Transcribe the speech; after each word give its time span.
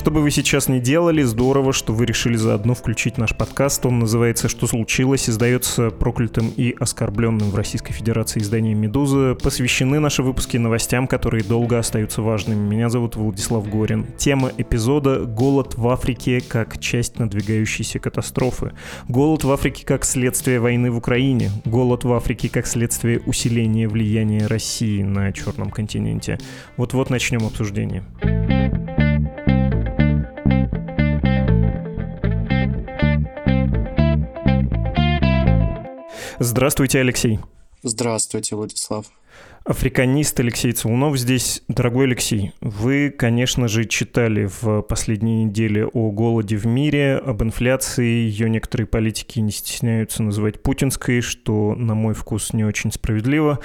Что 0.00 0.10
бы 0.10 0.22
вы 0.22 0.30
сейчас 0.30 0.66
ни 0.66 0.78
делали, 0.78 1.20
здорово, 1.20 1.74
что 1.74 1.92
вы 1.92 2.06
решили 2.06 2.34
заодно 2.34 2.74
включить 2.74 3.18
наш 3.18 3.36
подкаст. 3.36 3.84
Он 3.84 3.98
называется 3.98 4.48
«Что 4.48 4.66
случилось?» 4.66 5.28
издается 5.28 5.90
проклятым 5.90 6.50
и 6.56 6.74
оскорбленным 6.80 7.50
в 7.50 7.54
Российской 7.54 7.92
Федерации 7.92 8.40
изданием 8.40 8.78
«Медуза». 8.78 9.34
Посвящены 9.34 10.00
наши 10.00 10.22
выпуски 10.22 10.56
новостям, 10.56 11.06
которые 11.06 11.44
долго 11.44 11.78
остаются 11.78 12.22
важными. 12.22 12.66
Меня 12.66 12.88
зовут 12.88 13.14
Владислав 13.14 13.68
Горин. 13.68 14.06
Тема 14.16 14.50
эпизода 14.56 15.26
«Голод 15.26 15.74
в 15.76 15.86
Африке 15.88 16.40
как 16.40 16.80
часть 16.80 17.18
надвигающейся 17.18 17.98
катастрофы». 17.98 18.72
Голод 19.06 19.44
в 19.44 19.52
Африке 19.52 19.84
как 19.84 20.06
следствие 20.06 20.60
войны 20.60 20.90
в 20.90 20.96
Украине. 20.96 21.50
Голод 21.66 22.04
в 22.04 22.12
Африке 22.14 22.48
как 22.48 22.66
следствие 22.66 23.20
усиления 23.26 23.86
влияния 23.86 24.46
России 24.46 25.02
на 25.02 25.30
Черном 25.34 25.70
континенте. 25.70 26.38
Вот-вот 26.78 27.10
начнем 27.10 27.44
обсуждение. 27.44 28.02
Здравствуйте, 36.42 37.00
Алексей. 37.00 37.38
Здравствуйте, 37.82 38.56
Владислав. 38.56 39.04
Африканист 39.70 40.40
Алексей 40.40 40.72
Целунов 40.72 41.16
здесь. 41.16 41.62
Дорогой 41.68 42.06
Алексей, 42.06 42.50
вы, 42.60 43.14
конечно 43.16 43.68
же, 43.68 43.84
читали 43.84 44.50
в 44.60 44.82
последние 44.82 45.44
недели 45.44 45.86
о 45.92 46.10
голоде 46.10 46.56
в 46.56 46.66
мире, 46.66 47.18
об 47.24 47.40
инфляции. 47.44 48.04
Ее 48.04 48.50
некоторые 48.50 48.88
политики 48.88 49.38
не 49.38 49.52
стесняются 49.52 50.24
называть 50.24 50.60
путинской, 50.60 51.20
что, 51.20 51.76
на 51.76 51.94
мой 51.94 52.14
вкус, 52.14 52.52
не 52.52 52.64
очень 52.64 52.90
справедливо. 52.90 53.60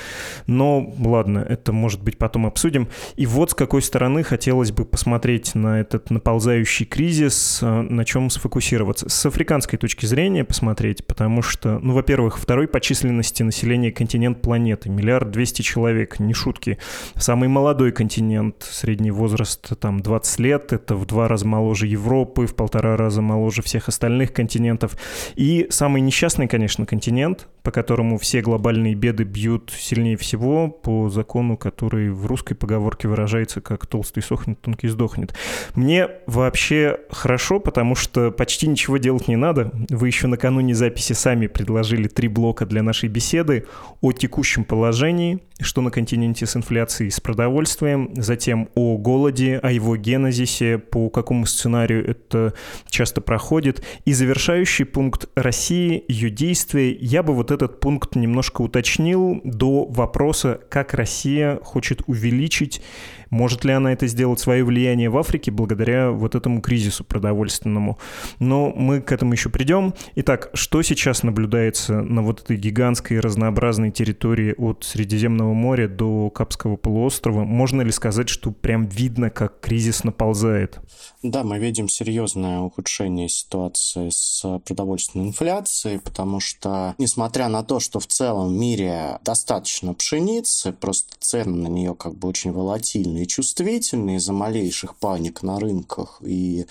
Но 0.46 0.94
ладно, 1.00 1.40
это, 1.40 1.74
может 1.74 2.04
быть, 2.04 2.20
потом 2.20 2.46
обсудим. 2.46 2.88
И 3.16 3.26
вот 3.26 3.50
с 3.50 3.54
какой 3.56 3.82
стороны 3.82 4.22
хотелось 4.22 4.72
бы 4.72 4.86
посмотреть 4.86 5.56
на 5.56 5.80
этот 5.80 6.12
наползающий 6.12 6.86
кризис, 6.86 7.62
на 7.64 8.06
чем 8.06 8.30
сфокусироваться. 8.30 9.10
С 9.10 9.26
африканской 9.26 9.80
точки 9.80 10.06
зрения 10.06 10.44
посмотреть, 10.44 11.08
потому 11.08 11.42
что, 11.42 11.80
ну, 11.80 11.94
во-первых, 11.94 12.38
второй 12.38 12.68
по 12.68 12.80
численности 12.80 13.42
населения 13.42 13.92
континент 13.92 14.44
планеты, 14.44 14.90
миллиард 14.92 15.32
двести 15.32 15.64
человек 15.64 15.95
человек, 15.96 16.20
не 16.20 16.34
шутки. 16.34 16.78
Самый 17.16 17.48
молодой 17.48 17.92
континент, 17.92 18.56
средний 18.70 19.12
возраст 19.12 19.78
там 19.80 20.02
20 20.02 20.40
лет, 20.40 20.74
это 20.74 20.96
в 20.96 21.06
два 21.06 21.28
раза 21.28 21.48
моложе 21.48 21.88
Европы, 21.88 22.46
в 22.46 22.56
полтора 22.56 22.98
раза 22.98 23.22
моложе 23.22 23.62
всех 23.62 23.88
остальных 23.88 24.34
континентов. 24.34 24.98
И 25.36 25.68
самый 25.70 26.02
несчастный, 26.02 26.48
конечно, 26.48 26.86
континент, 26.86 27.48
по 27.64 27.72
которому 27.72 28.18
все 28.18 28.42
глобальные 28.42 28.94
беды 28.94 29.24
бьют 29.24 29.74
сильнее 29.76 30.18
всего, 30.18 30.68
по 30.70 31.10
закону, 31.10 31.58
который 31.58 32.12
в 32.12 32.26
русской 32.26 32.56
поговорке 32.56 33.08
выражается 33.08 33.62
как 33.62 33.88
«толстый 33.88 34.22
сохнет, 34.22 34.62
тонкий 34.62 34.88
сдохнет». 34.88 35.34
Мне 35.76 36.10
вообще 36.28 37.00
хорошо, 37.10 37.60
потому 37.60 37.96
что 37.96 38.32
почти 38.32 38.68
ничего 38.68 38.98
делать 38.98 39.28
не 39.28 39.36
надо. 39.36 39.72
Вы 39.90 40.08
еще 40.08 40.28
накануне 40.28 40.76
записи 40.76 41.14
сами 41.14 41.48
предложили 41.48 42.08
три 42.08 42.28
блока 42.28 42.66
для 42.66 42.84
нашей 42.84 43.10
беседы 43.10 43.66
о 44.02 44.12
текущем 44.12 44.64
положении, 44.64 45.40
что 45.60 45.82
на 45.82 45.90
континенте 45.90 46.46
с 46.46 46.56
инфляцией, 46.56 47.12
с 47.12 47.20
продовольствием, 47.20 48.12
затем 48.16 48.70
о 48.76 48.98
голоде, 48.98 49.60
о 49.64 49.72
его 49.72 49.96
генезисе, 49.96 50.78
по 50.78 51.10
какому 51.10 51.46
сценарию 51.46 52.06
это 52.06 52.54
часто 52.90 53.22
проходит, 53.22 53.84
и 54.04 54.14
завершающий 54.14 54.86
пункт 54.86 55.30
России, 55.36 56.04
ее 56.08 56.30
действия. 56.30 56.92
Я 56.94 57.24
бы 57.24 57.34
вот 57.34 57.52
этот 57.52 57.80
пункт 57.80 58.16
немножко 58.16 58.62
уточнил 58.62 59.40
до 59.44 59.86
вопроса, 59.86 60.60
как 60.70 60.94
Россия 60.94 61.60
хочет 61.64 62.02
увеличить 62.08 62.82
может 63.30 63.66
ли 63.66 63.72
она 63.72 63.94
это 63.94 64.08
сделать, 64.08 64.40
свое 64.40 64.64
влияние 64.64 65.10
в 65.10 65.18
Африке, 65.18 65.52
благодаря 65.52 66.12
вот 66.12 66.36
этому 66.36 66.62
кризису 66.62 67.04
продовольственному? 67.04 67.98
Но 68.40 68.72
мы 68.76 69.02
к 69.02 69.12
этому 69.12 69.34
еще 69.34 69.50
придем. 69.50 69.94
Итак, 70.16 70.50
что 70.54 70.82
сейчас 70.82 71.24
наблюдается 71.24 72.02
на 72.02 72.22
вот 72.22 72.42
этой 72.42 72.58
гигантской 72.58 73.20
разнообразной 73.20 73.92
территории 73.92 74.54
от 74.58 74.84
Средиземного 74.84 75.54
моря 75.54 75.88
до 75.88 76.30
Капского 76.30 76.76
полуострова? 76.76 77.44
Можно 77.44 77.82
ли 77.82 77.92
сказать, 77.92 78.30
что 78.30 78.52
прям 78.52 78.86
видно, 78.86 79.30
как 79.30 79.60
кризис 79.60 80.04
наползает? 80.04 80.80
Да, 81.24 81.44
мы 81.44 81.60
видим 81.60 81.90
серьезное 81.90 82.60
ухудшение 82.60 83.30
ситуации 83.30 84.10
с 84.10 84.60
продовольственной 84.66 85.28
инфляцией, 85.28 86.00
потому 86.00 86.40
что, 86.40 86.96
несмотря 86.98 87.48
на 87.48 87.64
то, 87.64 87.80
что 87.80 88.00
в 88.00 88.08
целом 88.08 88.50
в 88.50 88.58
мире 88.58 89.20
достаточно 89.24 89.94
пшеницы, 89.94 90.72
просто 90.72 91.16
цены 91.20 91.56
на 91.56 91.68
нее 91.68 91.96
как 91.96 92.16
бы 92.16 92.28
очень 92.28 92.52
волатильны 92.52 93.15
и 93.18 93.28
чувствительны 93.28 94.16
из-за 94.16 94.34
малейших 94.34 94.96
паник 94.96 95.44
на 95.44 95.60
рынках 95.60 96.22
и 96.22 96.66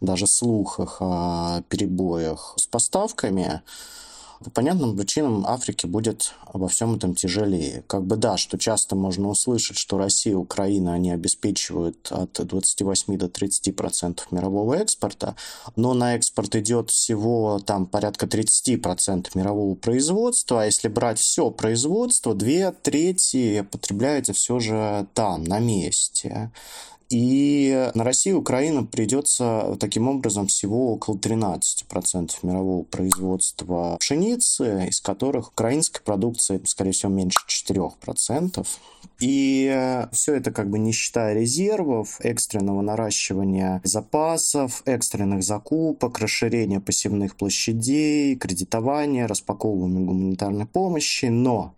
даже 0.00 0.26
слухах 0.26 0.96
о 1.00 1.62
перебоях 1.68 2.54
с 2.56 2.66
поставками, 2.66 3.62
по 4.42 4.50
понятным 4.50 4.96
причинам 4.96 5.44
Африке 5.46 5.86
будет 5.86 6.32
обо 6.46 6.66
всем 6.68 6.94
этом 6.94 7.14
тяжелее. 7.14 7.84
Как 7.86 8.04
бы 8.04 8.16
да, 8.16 8.38
что 8.38 8.58
часто 8.58 8.96
можно 8.96 9.28
услышать, 9.28 9.76
что 9.76 9.98
Россия 9.98 10.32
и 10.32 10.36
Украина, 10.36 10.94
они 10.94 11.10
обеспечивают 11.12 12.10
от 12.10 12.32
28 12.32 13.18
до 13.18 13.28
30 13.28 13.76
процентов 13.76 14.32
мирового 14.32 14.74
экспорта, 14.74 15.36
но 15.76 15.92
на 15.92 16.16
экспорт 16.16 16.56
идет 16.56 16.90
всего 16.90 17.60
там 17.64 17.86
порядка 17.86 18.26
30 18.26 18.80
процентов 18.80 19.34
мирового 19.34 19.74
производства, 19.74 20.62
а 20.62 20.64
если 20.64 20.88
брать 20.88 21.18
все 21.18 21.50
производство, 21.50 22.34
две 22.34 22.72
трети 22.72 23.66
потребляется 23.70 24.32
все 24.32 24.58
же 24.58 25.06
там, 25.12 25.44
на 25.44 25.58
месте. 25.58 26.50
И 27.10 27.90
на 27.94 28.04
Россию 28.04 28.36
и 28.36 28.38
Украину 28.38 28.86
придется 28.86 29.76
таким 29.80 30.08
образом 30.08 30.46
всего 30.46 30.92
около 30.94 31.16
13% 31.16 32.30
мирового 32.42 32.84
производства 32.84 33.96
пшеницы, 33.98 34.86
из 34.88 35.00
которых 35.00 35.48
украинской 35.48 36.02
продукции, 36.02 36.60
скорее 36.64 36.92
всего, 36.92 37.10
меньше 37.10 37.38
4%. 37.48 38.64
И 39.20 40.06
все 40.12 40.34
это 40.34 40.52
как 40.52 40.70
бы 40.70 40.78
не 40.78 40.92
считая 40.92 41.34
резервов, 41.34 42.20
экстренного 42.20 42.80
наращивания 42.80 43.80
запасов, 43.82 44.82
экстренных 44.86 45.42
закупок, 45.42 46.20
расширения 46.20 46.78
посевных 46.78 47.36
площадей, 47.36 48.36
кредитования, 48.36 49.26
распаковывания 49.26 50.06
гуманитарной 50.06 50.66
помощи. 50.66 51.26
Но 51.26 51.74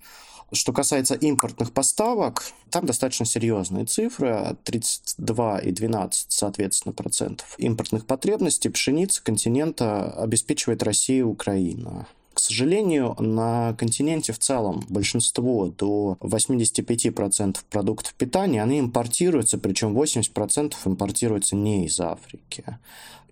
что 0.53 0.73
касается 0.73 1.15
импортных 1.15 1.73
поставок, 1.73 2.45
там 2.71 2.87
достаточно 2.87 3.27
серьезные 3.27 3.87
цифры, 3.87 4.57
32 4.65 5.59
и 5.61 5.73
12, 5.73 6.27
соответственно, 6.31 6.93
процентов 6.93 7.55
импортных 7.59 8.07
потребностей 8.07 8.69
пшеницы 8.69 9.23
континента 9.23 10.11
обеспечивает 10.13 10.83
Россия 10.83 11.21
и 11.21 11.23
Украина. 11.23 12.07
К 12.35 12.41
сожалению, 12.41 13.15
на 13.19 13.75
континенте 13.75 14.33
в 14.33 14.39
целом 14.39 14.85
большинство 14.89 15.67
до 15.67 16.17
85% 16.21 17.59
продуктов 17.69 18.15
питания, 18.15 18.63
они 18.63 18.81
импортируются, 18.81 19.59
причем 19.59 19.97
80% 19.97 20.75
импортируются 20.87 21.57
не 21.57 21.87
из 21.87 22.01
Африки. 22.01 22.65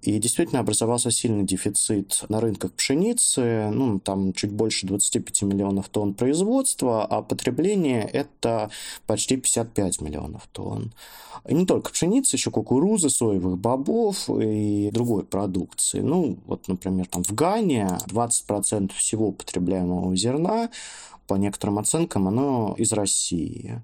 И 0.03 0.19
действительно 0.19 0.61
образовался 0.61 1.11
сильный 1.11 1.45
дефицит 1.45 2.25
на 2.29 2.41
рынках 2.41 2.73
пшеницы, 2.73 3.71
ну, 3.71 3.99
там 4.01 4.33
чуть 4.33 4.51
больше 4.51 4.87
25 4.87 5.43
миллионов 5.43 5.89
тонн 5.91 6.15
производства, 6.15 7.05
а 7.05 7.21
потребление 7.23 8.05
это 8.05 8.71
почти 9.07 9.37
55 9.37 10.01
миллионов 10.01 10.49
тонн. 10.53 10.93
И 11.47 11.55
не 11.55 11.67
только 11.67 11.91
пшеницы, 11.91 12.37
еще 12.37 12.51
кукурузы, 12.51 13.11
соевых 13.11 13.59
бобов 13.59 14.29
и 14.31 14.91
другой 14.91 15.25
продукции. 15.25 16.01
Ну, 16.01 16.39
вот, 16.47 16.69
например, 16.69 17.07
там 17.07 17.23
в 17.23 17.33
Гане 17.33 17.99
20% 18.07 18.93
всего 18.95 19.33
потребляемого 19.33 20.17
зерна, 20.17 20.71
по 21.27 21.35
некоторым 21.35 21.79
оценкам, 21.79 22.27
оно 22.27 22.75
из 22.77 22.93
России. 22.93 23.83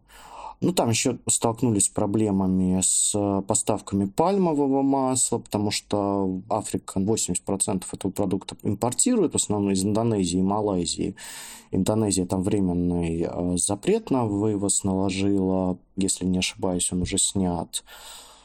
Ну, 0.61 0.73
там 0.73 0.89
еще 0.89 1.19
столкнулись 1.29 1.87
с 1.87 1.89
проблемами 1.89 2.81
с 2.83 3.15
поставками 3.47 4.07
пальмового 4.07 4.83
масла, 4.83 5.39
потому 5.39 5.71
что 5.71 6.41
Африка 6.49 6.99
80% 6.99 7.85
этого 7.93 8.11
продукта 8.11 8.57
импортирует, 8.63 9.33
в 9.33 9.37
основном 9.37 9.73
из 9.73 9.85
Индонезии 9.85 10.39
и 10.39 10.43
Малайзии. 10.43 11.17
Индонезия 11.73 12.27
там 12.27 12.43
временный 12.43 13.27
э, 13.29 13.57
запрет 13.59 14.11
на 14.11 14.25
вывоз 14.25 14.83
наложила, 14.85 15.79
если 15.97 16.25
не 16.25 16.39
ошибаюсь, 16.39 16.91
он 16.93 17.03
уже 17.03 17.19
снят 17.19 17.85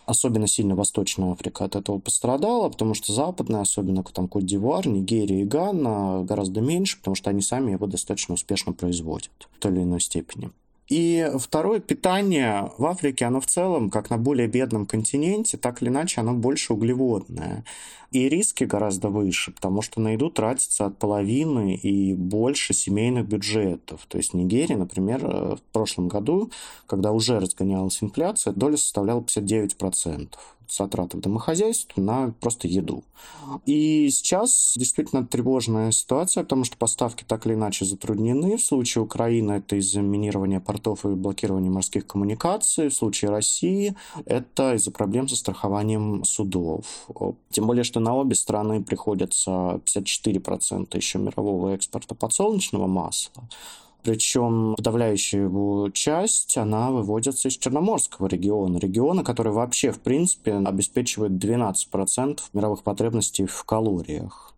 особенно 0.06 0.48
сильно 0.48 0.76
Восточная 0.76 1.32
Африка 1.32 1.66
от 1.66 1.76
этого 1.76 2.00
пострадала, 2.00 2.70
потому 2.70 2.94
что 2.94 3.14
западная, 3.14 3.62
особенно 3.62 4.04
там 4.04 4.28
Кот-Дивуар, 4.28 4.88
Нигерия 4.88 5.42
и 5.42 5.46
Ганна, 5.46 6.24
гораздо 6.24 6.60
меньше, 6.62 6.98
потому 6.98 7.16
что 7.16 7.30
они 7.30 7.42
сами 7.42 7.72
его 7.72 7.88
достаточно 7.88 8.34
успешно 8.34 8.74
производят 8.74 9.32
в 9.52 9.60
той 9.60 9.72
или 9.72 9.84
иной 9.84 10.02
степени. 10.02 10.52
И 10.92 11.26
второе, 11.40 11.80
питание 11.80 12.70
в 12.78 12.86
Африке, 12.86 13.24
оно 13.24 13.40
в 13.40 13.46
целом, 13.46 13.90
как 13.90 14.10
на 14.10 14.18
более 14.18 14.50
бедном 14.50 14.86
континенте, 14.86 15.58
так 15.58 15.82
или 15.82 15.88
иначе, 15.88 16.20
оно 16.20 16.34
больше 16.34 16.74
углеводное. 16.74 17.64
И 18.12 18.28
риски 18.28 18.66
гораздо 18.66 19.08
выше, 19.08 19.54
потому 19.54 19.82
что 19.82 20.02
на 20.02 20.10
еду 20.10 20.30
тратится 20.30 20.88
от 20.88 20.98
половины 20.98 21.76
и 21.76 22.14
больше 22.14 22.74
семейных 22.74 23.26
бюджетов. 23.26 24.02
То 24.10 24.18
есть 24.18 24.34
в 24.34 24.36
Нигерии, 24.36 24.74
например, 24.74 25.22
э, 25.24 25.56
в 25.56 25.62
прошлом 25.72 26.10
году, 26.10 26.52
когда 26.88 27.14
уже 27.14 27.40
разгонялась 27.40 28.04
инфляция, 28.04 28.52
доля 28.52 28.76
составляла 28.76 29.22
59% 29.22 30.34
затраты 30.72 31.18
в 31.18 31.22
домохозяйстве 31.22 32.02
на 32.02 32.34
просто 32.40 32.68
еду. 32.68 33.04
И 33.66 34.10
сейчас 34.10 34.74
действительно 34.78 35.26
тревожная 35.26 35.92
ситуация, 35.92 36.44
потому 36.44 36.64
что 36.64 36.78
поставки 36.78 37.24
так 37.28 37.46
или 37.46 37.54
иначе 37.54 37.86
затруднены. 37.86 38.58
В 38.58 38.64
случае 38.64 39.04
Украины 39.04 39.54
это 39.54 39.76
из-за 39.76 40.02
минирования 40.02 40.60
портов 40.60 41.06
и 41.06 41.10
блокирования 41.10 41.70
морских 41.70 42.08
коммуникаций. 42.08 42.90
В 42.90 42.94
случае 42.94 43.32
России 43.32 43.96
это 44.26 44.76
из-за 44.76 44.92
проблем 44.92 45.28
со 45.28 45.36
страхованием 45.36 46.24
судов. 46.24 46.86
Тем 47.50 47.68
более, 47.68 47.84
что 47.84 48.00
на 48.00 48.16
обе 48.16 48.36
страны 48.36 48.84
приходится 48.84 49.82
54% 49.86 50.96
еще 50.96 51.20
мирового 51.20 51.74
экспорта 51.74 52.16
подсолнечного 52.16 52.88
масла. 52.88 53.44
Причем 54.04 54.76
подавляющая 54.76 55.44
его 55.44 55.90
часть, 55.92 56.58
она 56.58 56.92
выводится 56.92 57.48
из 57.48 57.58
Черноморского 57.58 58.28
региона. 58.28 58.78
Региона, 58.78 59.24
который 59.24 59.54
вообще, 59.54 59.92
в 59.92 60.00
принципе, 60.00 60.56
обеспечивает 60.56 61.34
12% 61.34 62.40
мировых 62.54 62.84
потребностей 62.84 63.46
в 63.46 63.64
калориях. 63.64 64.54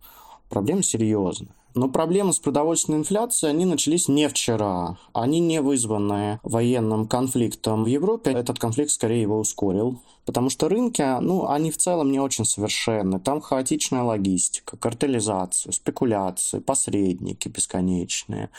Проблема 0.50 0.84
серьезная. 0.84 1.54
Но 1.76 1.90
проблемы 1.90 2.34
с 2.34 2.40
продовольственной 2.40 3.00
инфляцией, 3.00 3.52
они 3.52 3.66
начались 3.66 4.08
не 4.08 4.30
вчера. 4.30 4.98
Они 5.12 5.40
не 5.40 5.60
вызваны 5.62 6.40
военным 6.44 7.08
конфликтом 7.08 7.84
в 7.84 7.88
Европе. 7.88 8.32
Этот 8.32 8.60
конфликт 8.60 8.92
скорее 8.92 9.24
его 9.24 9.40
ускорил. 9.40 10.00
Потому 10.26 10.50
что 10.50 10.70
рынки, 10.70 11.04
ну, 11.20 11.48
они 11.48 11.72
в 11.72 11.78
целом 11.78 12.12
не 12.12 12.20
очень 12.20 12.46
совершенны. 12.46 13.20
Там 13.20 13.42
хаотичная 13.42 14.04
логистика, 14.04 14.78
картелизация, 14.78 15.72
спекуляции, 15.72 16.60
посредники 16.60 17.48
бесконечные 17.50 18.50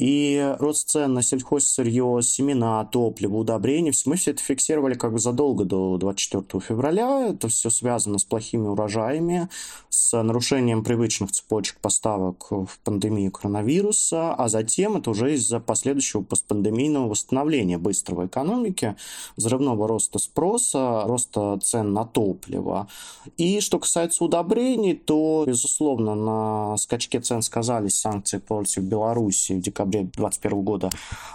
и 0.00 0.56
рост 0.58 0.88
цен 0.88 1.12
на 1.12 1.22
сельхозсырье, 1.22 2.20
семена, 2.22 2.86
топливо, 2.86 3.36
удобрения, 3.36 3.92
мы 4.06 4.16
все 4.16 4.30
это 4.30 4.42
фиксировали 4.42 4.94
как 4.94 5.12
бы 5.12 5.18
задолго 5.18 5.66
до 5.66 5.98
24 5.98 6.60
февраля. 6.62 7.28
Это 7.28 7.48
все 7.48 7.68
связано 7.68 8.18
с 8.18 8.24
плохими 8.24 8.66
урожаями, 8.66 9.50
с 9.90 10.22
нарушением 10.22 10.84
привычных 10.84 11.32
цепочек 11.32 11.80
поставок 11.80 12.50
в 12.50 12.78
пандемию 12.82 13.30
коронавируса, 13.30 14.32
а 14.32 14.48
затем 14.48 14.96
это 14.96 15.10
уже 15.10 15.34
из-за 15.34 15.60
последующего 15.60 16.22
постпандемийного 16.22 17.08
восстановления 17.08 17.76
быстрого 17.76 18.26
экономики, 18.26 18.96
взрывного 19.36 19.86
роста 19.86 20.18
спроса, 20.18 21.02
роста 21.04 21.58
цен 21.62 21.92
на 21.92 22.06
топливо. 22.06 22.88
И 23.36 23.60
что 23.60 23.78
касается 23.78 24.24
удобрений, 24.24 24.94
то, 24.94 25.44
безусловно, 25.46 26.14
на 26.14 26.76
скачке 26.78 27.20
цен 27.20 27.42
сказались 27.42 28.00
санкции 28.00 28.38
против 28.38 28.84
Беларуси 28.84 29.52
в 29.52 29.60
декабре 29.60 29.89
декабре 29.90 30.10
2021 30.14 30.62
года, 30.62 30.90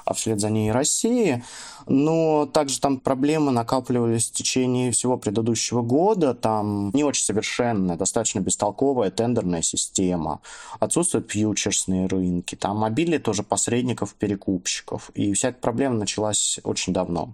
а 0.05 0.13
вслед 0.13 0.39
за 0.39 0.49
ней 0.49 0.69
и 0.69 0.71
России. 0.71 1.43
Но 1.87 2.47
также 2.47 2.79
там 2.79 2.99
проблемы 2.99 3.51
накапливались 3.51 4.29
в 4.29 4.33
течение 4.33 4.91
всего 4.91 5.17
предыдущего 5.17 5.81
года. 5.81 6.33
Там 6.33 6.89
не 6.93 7.03
очень 7.03 7.23
совершенная, 7.23 7.95
достаточно 7.95 8.39
бестолковая 8.39 9.11
тендерная 9.11 9.61
система. 9.61 10.41
Отсутствуют 10.79 11.31
фьючерсные 11.31 12.07
рынки. 12.07 12.55
Там 12.55 12.83
обилие 12.83 13.19
тоже 13.19 13.43
посредников, 13.43 14.15
перекупщиков. 14.15 15.11
И 15.13 15.33
вся 15.33 15.49
эта 15.49 15.59
проблема 15.59 15.95
началась 15.95 16.59
очень 16.63 16.93
давно. 16.93 17.33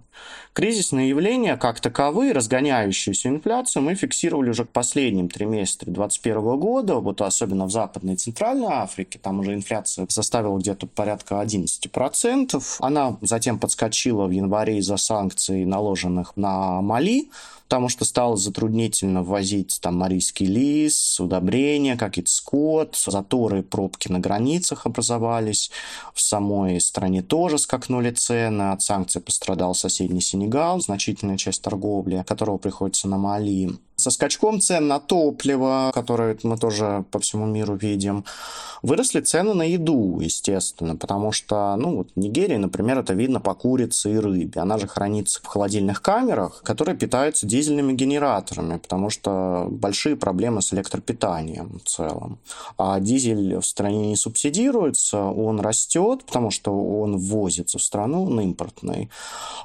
Кризисные 0.52 1.08
явления, 1.08 1.56
как 1.56 1.80
таковые, 1.80 2.32
разгоняющуюся 2.32 3.28
инфляцию, 3.28 3.82
мы 3.82 3.94
фиксировали 3.94 4.50
уже 4.50 4.66
к 4.66 4.70
последним 4.70 5.30
триместре 5.30 5.90
2021 5.92 6.58
года, 6.58 6.96
вот 6.96 7.22
особенно 7.22 7.66
в 7.66 7.70
Западной 7.70 8.14
и 8.14 8.16
Центральной 8.16 8.68
Африке. 8.68 9.18
Там 9.18 9.40
уже 9.40 9.54
инфляция 9.54 10.06
составила 10.08 10.58
где-то 10.58 10.86
порядка 11.02 11.22
порядка 11.22 11.42
11%. 11.42 12.62
Она 12.78 13.16
затем 13.22 13.58
подскочила 13.58 14.26
в 14.26 14.30
январе 14.30 14.78
из-за 14.78 14.96
санкций, 14.96 15.64
наложенных 15.64 16.36
на 16.36 16.80
Мали, 16.80 17.28
потому 17.64 17.88
что 17.88 18.04
стало 18.04 18.36
затруднительно 18.36 19.22
ввозить 19.22 19.78
там 19.80 19.96
марийский 19.96 20.46
лис, 20.46 21.18
удобрения, 21.20 21.96
какие-то 21.96 22.30
скот, 22.30 22.96
заторы, 22.96 23.62
пробки 23.62 24.08
на 24.08 24.18
границах 24.18 24.86
образовались. 24.86 25.70
В 26.14 26.20
самой 26.20 26.80
стране 26.80 27.22
тоже 27.22 27.58
скакнули 27.58 28.10
цены, 28.10 28.72
от 28.72 28.82
санкций 28.82 29.20
пострадал 29.20 29.74
соседний 29.74 30.20
Сенегал, 30.20 30.80
значительная 30.80 31.36
часть 31.36 31.62
торговли, 31.62 32.24
которого 32.26 32.58
приходится 32.58 33.08
на 33.08 33.18
Мали. 33.18 33.70
Со 33.96 34.10
скачком 34.10 34.60
цен 34.60 34.88
на 34.88 34.98
топливо, 34.98 35.92
которое 35.94 36.36
мы 36.42 36.58
тоже 36.58 37.04
по 37.10 37.20
всему 37.20 37.46
миру 37.46 37.76
видим, 37.76 38.24
выросли 38.82 39.20
цены 39.20 39.54
на 39.54 39.62
еду, 39.62 40.18
естественно, 40.20 40.96
потому 40.96 41.30
что, 41.30 41.76
ну, 41.76 41.98
вот 41.98 42.08
в 42.14 42.18
Нигерии, 42.18 42.56
например, 42.56 42.98
это 42.98 43.14
видно 43.14 43.40
по 43.40 43.54
курице 43.54 44.14
и 44.14 44.18
рыбе. 44.18 44.60
Она 44.60 44.78
же 44.78 44.88
хранится 44.88 45.40
в 45.40 45.46
холодильных 45.46 46.02
камерах, 46.02 46.62
которые 46.64 46.96
питаются 46.96 47.46
дизельными 47.62 47.92
генераторами, 47.92 48.78
потому 48.78 49.10
что 49.10 49.66
большие 49.70 50.16
проблемы 50.16 50.62
с 50.62 50.72
электропитанием 50.72 51.80
в 51.84 51.88
целом. 51.88 52.38
А 52.76 52.98
дизель 53.00 53.56
в 53.58 53.64
стране 53.64 54.08
не 54.08 54.16
субсидируется, 54.16 55.22
он 55.22 55.60
растет, 55.60 56.24
потому 56.24 56.50
что 56.50 56.72
он 56.72 57.16
ввозится 57.16 57.78
в 57.78 57.82
страну, 57.82 58.24
он 58.24 58.40
импортный. 58.40 59.10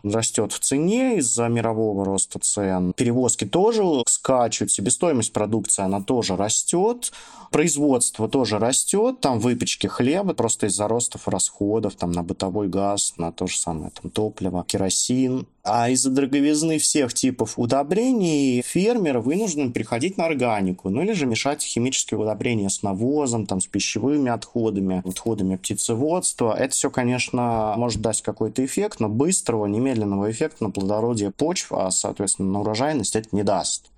Он 0.04 0.12
растет 0.12 0.54
в 0.54 0.60
цене 0.60 1.18
из-за 1.18 1.48
мирового 1.48 2.06
роста 2.06 2.40
цен. 2.40 2.94
Перевозки 2.94 3.46
тоже 3.46 3.84
скачут, 4.08 4.72
себестоимость 4.72 5.34
продукции, 5.34 5.84
она 5.84 6.02
тоже 6.02 6.36
растет, 6.36 7.12
производство 7.52 8.30
тоже 8.30 8.60
растет, 8.60 9.22
там 9.22 9.40
выпечки 9.40 9.88
хлеба 9.88 10.34
просто 10.34 10.68
из-за 10.68 10.88
ростов 10.88 11.28
расходов 11.28 11.96
там 11.96 12.12
на 12.12 12.24
бытовой 12.24 12.68
газ, 12.68 13.14
на 13.18 13.32
то 13.32 13.48
же 13.48 13.58
самое 13.58 13.92
там 13.92 14.12
топливо, 14.12 14.64
керосин. 14.68 15.48
А 15.68 15.90
из-за 15.90 16.10
дороговизны 16.10 16.80
всех 16.80 17.14
типов 17.14 17.60
удобрений 17.60 18.62
фермеры 18.62 19.20
вынуждены 19.20 19.72
переходить 19.72 20.18
на 20.18 20.26
органику, 20.26 20.90
ну 20.90 21.02
или 21.02 21.12
же 21.12 21.26
мешать 21.26 21.62
химические 21.62 22.20
удобрения 22.20 22.70
с 22.70 22.84
навозом, 22.84 23.46
там, 23.46 23.60
с 23.60 23.68
пищевыми 23.68 24.32
отходами, 24.32 25.02
отходами 25.06 25.58
птицеводства. 25.58 26.56
Это 26.58 26.74
все, 26.74 26.90
конечно, 26.90 27.74
может 27.78 28.02
дать 28.02 28.22
какой-то 28.22 28.64
эффект, 28.64 29.00
но 29.00 29.10
быстрого, 29.10 29.66
немедленного 29.66 30.32
эффекта 30.32 30.64
на 30.64 30.72
плодородие 30.72 31.32
почв, 31.32 31.74
а, 31.74 31.92
соответственно, 31.92 32.52
на 32.52 32.62
урожайность 32.62 33.16
это 33.16 33.28
не 33.34 33.44
даст. 33.44 33.92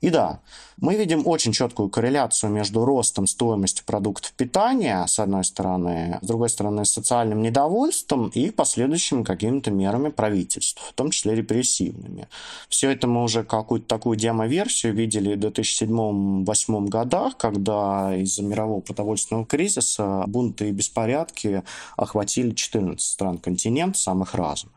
И 0.00 0.10
да, 0.10 0.40
мы 0.76 0.94
видим 0.94 1.26
очень 1.26 1.52
четкую 1.52 1.88
корреляцию 1.88 2.52
между 2.52 2.84
ростом 2.84 3.26
стоимости 3.26 3.82
продуктов 3.84 4.32
питания, 4.32 5.04
с 5.06 5.18
одной 5.18 5.44
стороны, 5.44 6.18
с 6.22 6.26
другой 6.26 6.48
стороны, 6.50 6.84
социальным 6.84 7.42
недовольством 7.42 8.28
и 8.28 8.50
последующими 8.50 9.24
какими-то 9.24 9.72
мерами 9.72 10.10
правительства, 10.10 10.82
в 10.90 10.92
том 10.92 11.10
числе 11.10 11.34
репрессивными. 11.34 12.28
Все 12.68 12.90
это 12.90 13.08
мы 13.08 13.24
уже 13.24 13.42
какую-то 13.42 13.88
такую 13.88 14.16
демо-версию 14.16 14.94
видели 14.94 15.34
в 15.34 15.40
2007-2008 15.40 16.88
годах, 16.88 17.36
когда 17.36 18.14
из-за 18.16 18.44
мирового 18.44 18.80
продовольственного 18.80 19.46
кризиса 19.46 20.24
бунты 20.28 20.68
и 20.68 20.72
беспорядки 20.72 21.64
охватили 21.96 22.52
14 22.52 23.00
стран 23.00 23.38
континента, 23.38 23.98
самых 23.98 24.34
разных. 24.34 24.72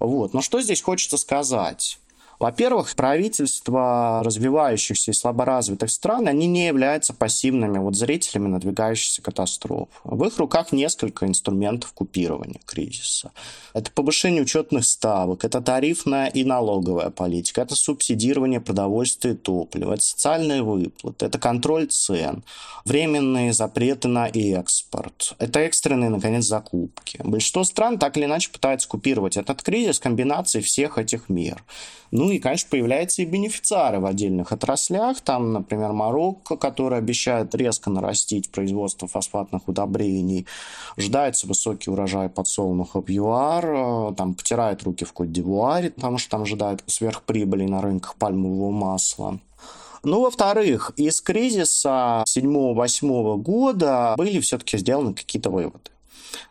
Вот. 0.00 0.34
Но 0.34 0.42
что 0.42 0.60
здесь 0.60 0.82
хочется 0.82 1.16
сказать? 1.16 1.98
Во-первых, 2.38 2.94
правительства 2.94 4.22
развивающихся 4.24 5.10
и 5.10 5.14
слаборазвитых 5.14 5.90
стран, 5.90 6.28
они 6.28 6.46
не 6.46 6.66
являются 6.66 7.12
пассивными 7.12 7.78
вот 7.78 7.94
зрителями 7.96 8.48
надвигающейся 8.48 9.22
катастрофы. 9.22 9.90
В 10.04 10.24
их 10.24 10.38
руках 10.38 10.72
несколько 10.72 11.26
инструментов 11.26 11.92
купирования 11.92 12.60
кризиса. 12.64 13.32
Это 13.72 13.90
повышение 13.90 14.42
учетных 14.42 14.84
ставок, 14.84 15.44
это 15.44 15.60
тарифная 15.60 16.26
и 16.26 16.44
налоговая 16.44 17.10
политика, 17.10 17.62
это 17.62 17.74
субсидирование 17.74 18.60
продовольствия 18.60 19.32
и 19.32 19.36
топлива, 19.36 19.94
это 19.94 20.02
социальные 20.02 20.62
выплаты, 20.62 21.26
это 21.26 21.38
контроль 21.38 21.86
цен, 21.86 22.44
временные 22.84 23.52
запреты 23.52 24.08
на 24.08 24.28
экспорт, 24.28 25.34
это 25.38 25.60
экстренные, 25.60 26.10
наконец, 26.10 26.44
закупки. 26.44 27.20
Большинство 27.22 27.64
стран 27.64 27.98
так 27.98 28.16
или 28.16 28.24
иначе 28.24 28.50
пытаются 28.50 28.88
купировать 28.88 29.36
этот 29.36 29.62
кризис 29.62 29.98
комбинацией 29.98 30.64
всех 30.64 30.98
этих 30.98 31.28
мер. 31.28 31.62
Ну 32.10 32.23
и, 32.30 32.38
конечно, 32.38 32.68
появляются 32.70 33.22
и 33.22 33.24
бенефициары 33.24 34.00
в 34.00 34.06
отдельных 34.06 34.52
отраслях. 34.52 35.20
Там, 35.20 35.52
например, 35.52 35.92
Марокко, 35.92 36.56
который 36.56 36.98
обещает 36.98 37.54
резко 37.54 37.90
нарастить 37.90 38.50
производство 38.50 39.08
фосфатных 39.08 39.68
удобрений. 39.68 40.46
Ожидается 40.96 41.46
высокий 41.46 41.90
урожай 41.90 42.28
подсолнуха 42.28 43.00
в 43.00 43.08
ЮАР. 43.08 44.14
Там 44.14 44.34
потирают 44.34 44.82
руки 44.82 45.04
в 45.04 45.12
Кот-Дивуаре, 45.12 45.90
потому 45.90 46.18
что 46.18 46.30
там 46.30 46.42
ожидают 46.42 46.82
сверхприбыли 46.86 47.64
на 47.66 47.80
рынках 47.80 48.16
пальмового 48.16 48.70
масла. 48.70 49.38
Ну, 50.02 50.20
во-вторых, 50.20 50.92
из 50.96 51.22
кризиса 51.22 52.24
7-8 52.28 53.38
года 53.38 54.14
были 54.18 54.38
все-таки 54.40 54.76
сделаны 54.76 55.14
какие-то 55.14 55.48
выводы. 55.50 55.93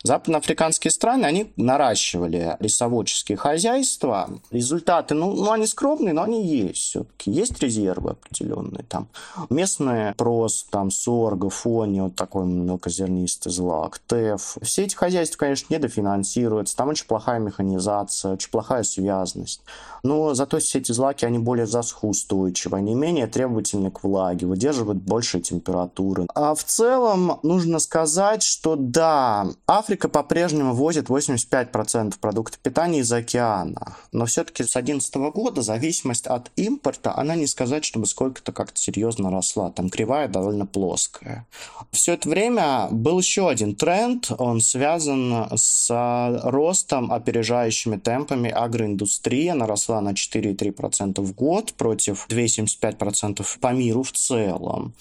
Западноафриканские 0.04 0.92
страны, 0.92 1.26
они 1.26 1.52
наращивали 1.56 2.58
лесоводческие 2.60 3.38
хозяйства. 3.38 4.30
Результаты, 4.52 5.14
ну, 5.14 5.34
ну 5.34 5.52
они 5.52 5.68
скромные, 5.68 6.14
но 6.14 6.24
они 6.24 6.46
есть 6.46 6.80
все-таки. 6.80 7.32
Есть 7.32 7.62
резервы 7.62 8.12
определенные. 8.12 8.84
Там 8.84 9.08
местные 9.50 10.14
прос, 10.16 10.66
там 10.70 10.92
сорга, 10.92 11.50
фони, 11.50 12.02
вот 12.02 12.16
такой 12.16 12.46
мелкозернистый 12.46 13.52
злак, 13.52 14.00
ТЭФ. 14.00 14.58
Все 14.62 14.84
эти 14.84 14.96
хозяйства, 14.96 15.38
конечно, 15.38 15.74
недофинансируются. 15.74 16.76
Там 16.76 16.90
очень 16.90 17.08
плохая 17.08 17.40
механизация, 17.40 18.34
очень 18.34 18.50
плохая 18.50 18.84
связность. 18.84 19.62
Но 20.04 20.34
зато 20.34 20.60
все 20.60 20.80
эти 20.80 20.92
злаки, 20.92 21.26
они 21.26 21.40
более 21.40 21.66
засухоустойчивы, 21.66 22.78
они 22.78 22.94
менее 22.94 23.28
требовательны 23.28 23.90
к 23.90 24.04
влаге, 24.04 24.46
выдерживают 24.46 25.02
большие 25.02 25.42
температуры. 25.42 26.28
А 26.36 26.54
в 26.56 26.64
целом 26.64 27.40
нужно 27.42 27.80
сказать, 27.80 28.44
что 28.44 28.76
да, 28.76 29.48
Африка 29.78 30.08
по-прежнему 30.08 30.76
возит 30.76 31.08
85% 31.08 32.20
продуктов 32.20 32.60
питания 32.60 33.00
из 33.00 33.12
океана. 33.12 33.98
Но 34.12 34.28
все-таки 34.28 34.64
с 34.64 34.74
2011 34.74 35.16
года 35.34 35.64
зависимость 35.64 36.28
от 36.28 36.52
импорта, 36.56 37.18
она 37.18 37.36
не 37.36 37.48
сказать, 37.48 37.84
чтобы 37.84 38.06
сколько-то 38.06 38.52
как-то 38.52 38.80
серьезно 38.80 39.32
росла. 39.32 39.72
Там 39.72 39.90
кривая 39.90 40.28
довольно 40.28 40.68
плоская. 40.68 41.48
Все 41.92 42.14
это 42.14 42.30
время 42.30 42.88
был 42.92 43.18
еще 43.18 43.50
один 43.50 43.76
тренд. 43.76 44.32
Он 44.38 44.62
связан 44.62 45.48
с 45.56 45.90
ростом 46.44 47.12
опережающими 47.12 47.98
темпами 47.98 48.52
агроиндустрии. 48.52 49.48
Она 49.48 49.66
росла 49.66 50.02
на 50.02 50.12
4,3% 50.12 51.20
в 51.20 51.34
год 51.34 51.74
против 51.74 52.28
2,75% 52.30 53.44
по 53.60 53.74
миру 53.74 54.04
в 54.04 54.12
целом. 54.12 54.94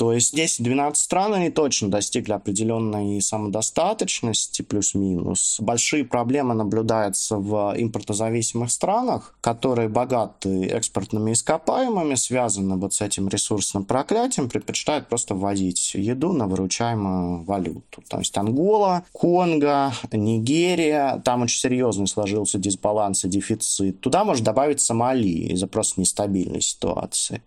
То 0.00 0.14
есть 0.14 0.32
10-12 0.34 0.94
стран, 0.94 1.34
они 1.34 1.50
точно 1.50 1.90
достигли 1.90 2.32
определенной 2.32 3.20
самодостаточности, 3.20 4.62
плюс-минус. 4.62 5.58
Большие 5.60 6.06
проблемы 6.06 6.54
наблюдаются 6.54 7.36
в 7.36 7.74
импортозависимых 7.76 8.70
странах, 8.70 9.36
которые 9.42 9.90
богаты 9.90 10.64
экспортными 10.68 11.34
ископаемыми, 11.34 12.14
связаны 12.14 12.76
вот 12.76 12.94
с 12.94 13.02
этим 13.02 13.28
ресурсным 13.28 13.84
проклятием, 13.84 14.48
предпочитают 14.48 15.06
просто 15.06 15.34
вводить 15.34 15.92
еду 15.94 16.32
на 16.32 16.46
выручаемую 16.46 17.42
валюту. 17.42 18.02
То 18.08 18.20
есть 18.20 18.38
Ангола, 18.38 19.04
Конго, 19.12 19.92
Нигерия, 20.10 21.20
там 21.26 21.42
очень 21.42 21.60
серьезный 21.60 22.06
сложился 22.06 22.56
дисбаланс 22.56 23.26
и 23.26 23.28
дефицит. 23.28 24.00
Туда 24.00 24.24
может 24.24 24.44
добавить 24.44 24.80
Сомали 24.80 25.52
из-за 25.52 25.66
просто 25.66 26.00
нестабильной 26.00 26.62
ситуации. 26.62 27.42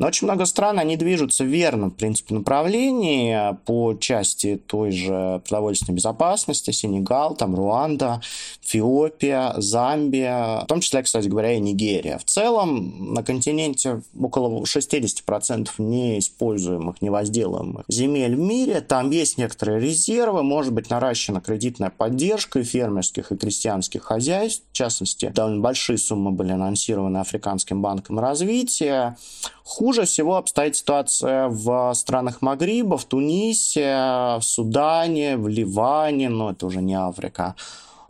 Но 0.00 0.08
очень 0.08 0.26
много 0.26 0.46
стран, 0.46 0.80
они 0.80 0.96
движутся 0.96 1.44
верно 1.44 1.91
в 1.92 1.96
принципе, 1.96 2.34
направлений 2.34 3.54
по 3.64 3.94
части 3.94 4.60
той 4.66 4.90
же 4.90 5.40
продовольственной 5.48 5.96
безопасности. 5.96 6.70
Сенегал, 6.70 7.34
там 7.36 7.54
Руанда, 7.54 8.20
Эфиопия, 8.64 9.54
Замбия, 9.58 10.60
в 10.60 10.66
том 10.66 10.80
числе, 10.80 11.02
кстати 11.02 11.28
говоря, 11.28 11.52
и 11.52 11.60
Нигерия. 11.60 12.18
В 12.18 12.24
целом 12.24 13.14
на 13.14 13.22
континенте 13.22 14.02
около 14.18 14.62
60% 14.62 15.68
неиспользуемых, 15.78 17.02
невозделываемых 17.02 17.84
земель 17.88 18.36
в 18.36 18.40
мире. 18.40 18.80
Там 18.80 19.10
есть 19.10 19.38
некоторые 19.38 19.80
резервы, 19.80 20.42
может 20.42 20.72
быть 20.72 20.90
наращена 20.90 21.40
кредитная 21.40 21.90
поддержка 21.90 22.60
и 22.60 22.64
фермерских, 22.64 23.32
и 23.32 23.36
крестьянских 23.36 24.02
хозяйств. 24.02 24.64
В 24.72 24.74
частности, 24.74 25.32
довольно 25.34 25.60
большие 25.60 25.98
суммы 25.98 26.30
были 26.30 26.52
анонсированы 26.52 27.18
Африканским 27.18 27.82
банком 27.82 28.18
развития. 28.18 29.16
Хуже 29.64 30.04
всего 30.04 30.36
обстоит 30.36 30.76
ситуация 30.76 31.48
в 31.48 31.94
странах 31.94 32.42
Магриба, 32.42 32.98
в 32.98 33.04
Тунисе, 33.04 33.94
в 34.38 34.42
Судане, 34.42 35.36
в 35.36 35.48
Ливане, 35.48 36.28
но 36.28 36.50
это 36.50 36.66
уже 36.66 36.82
не 36.82 36.94
Африка. 36.94 37.54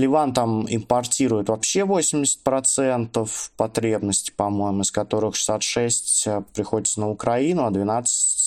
Ливан 0.02 0.34
там 0.34 0.66
импортирует 0.68 1.48
вообще 1.48 1.80
80% 1.80 3.28
потребностей, 3.56 4.32
по-моему, 4.36 4.82
из 4.82 4.90
которых 4.90 5.36
66 5.36 6.26
приходится 6.52 7.00
на 7.00 7.10
Украину, 7.10 7.64
а 7.64 7.70
12 7.70 8.42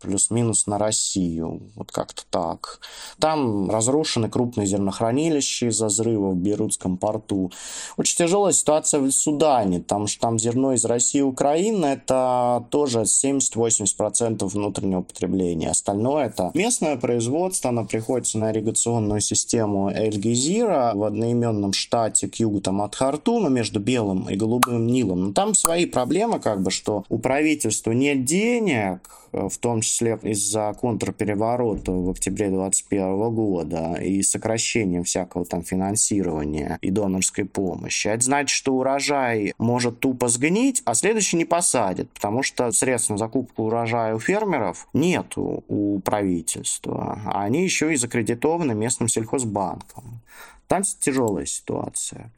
плюс-минус 0.00 0.66
на 0.66 0.78
Россию. 0.78 1.70
Вот 1.76 1.92
как-то 1.92 2.22
так. 2.30 2.80
Там 3.20 3.70
разрушены 3.70 4.28
крупные 4.28 4.66
зернохранилища 4.66 5.66
из-за 5.66 5.86
взрыва 5.86 6.30
в 6.30 6.36
Бейрутском 6.36 6.96
порту. 6.96 7.52
Очень 7.96 8.16
тяжелая 8.16 8.52
ситуация 8.52 8.98
в 9.00 9.10
Судане, 9.12 9.80
потому 9.80 10.06
что 10.08 10.20
там 10.22 10.38
зерно 10.38 10.72
из 10.72 10.84
России 10.84 11.18
и 11.18 11.22
Украины 11.22 11.86
это 11.86 12.66
тоже 12.70 13.02
70-80% 13.02 14.44
внутреннего 14.46 15.02
потребления. 15.02 15.70
Остальное 15.70 16.26
это 16.26 16.50
местное 16.54 16.96
производство, 16.96 17.68
оно 17.68 17.84
приходится 17.84 18.38
на 18.38 18.50
ирригационную 18.50 19.20
систему 19.20 19.90
Эль-Гизира, 19.90 20.93
в 20.94 21.02
одноименном 21.04 21.72
штате 21.72 22.28
к 22.28 22.36
югу 22.36 22.60
там, 22.60 22.82
от 22.82 22.94
Хартума 22.94 23.48
между 23.48 23.80
Белым 23.80 24.28
и 24.28 24.36
Голубым 24.36 24.86
Нилом. 24.86 25.26
Но 25.26 25.32
там 25.32 25.54
свои 25.54 25.86
проблемы, 25.86 26.40
как 26.40 26.62
бы, 26.62 26.70
что 26.70 27.04
у 27.08 27.18
правительства 27.18 27.92
нет 27.92 28.24
денег, 28.24 29.00
в 29.34 29.58
том 29.58 29.80
числе 29.80 30.18
из-за 30.22 30.74
контрпереворота 30.80 31.90
в 31.90 32.10
октябре 32.10 32.48
2021 32.48 33.34
года 33.34 33.94
и 33.94 34.22
сокращением 34.22 35.02
всякого 35.04 35.44
там 35.44 35.62
финансирования 35.62 36.78
и 36.80 36.90
донорской 36.90 37.44
помощи. 37.44 38.08
Это 38.08 38.24
значит, 38.24 38.54
что 38.54 38.74
урожай 38.74 39.54
может 39.58 39.98
тупо 40.00 40.28
сгнить, 40.28 40.82
а 40.84 40.94
следующий 40.94 41.36
не 41.36 41.44
посадят, 41.44 42.08
потому 42.10 42.42
что 42.42 42.70
средств 42.70 43.10
на 43.10 43.18
закупку 43.18 43.64
урожая 43.64 44.14
у 44.14 44.20
фермеров 44.20 44.86
нет 44.92 45.32
у 45.36 45.98
правительства. 46.00 47.20
А 47.26 47.42
они 47.42 47.64
еще 47.64 47.92
и 47.92 47.96
закредитованы 47.96 48.74
местным 48.74 49.08
сельхозбанком. 49.08 50.20
Там 50.66 50.82
тяжелая 50.82 51.46
ситуация. 51.46 52.30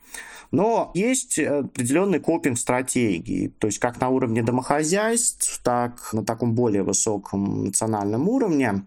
Но 0.50 0.90
есть 0.94 1.38
определенные 1.38 2.20
копинг-стратегии, 2.20 3.52
то 3.58 3.66
есть 3.66 3.78
как 3.78 4.00
на 4.00 4.08
уровне 4.08 4.42
домохозяйств, 4.42 5.60
так 5.62 6.12
на 6.12 6.24
таком 6.24 6.54
более 6.54 6.82
высоком 6.82 7.64
национальном 7.64 8.28
уровне. 8.28 8.84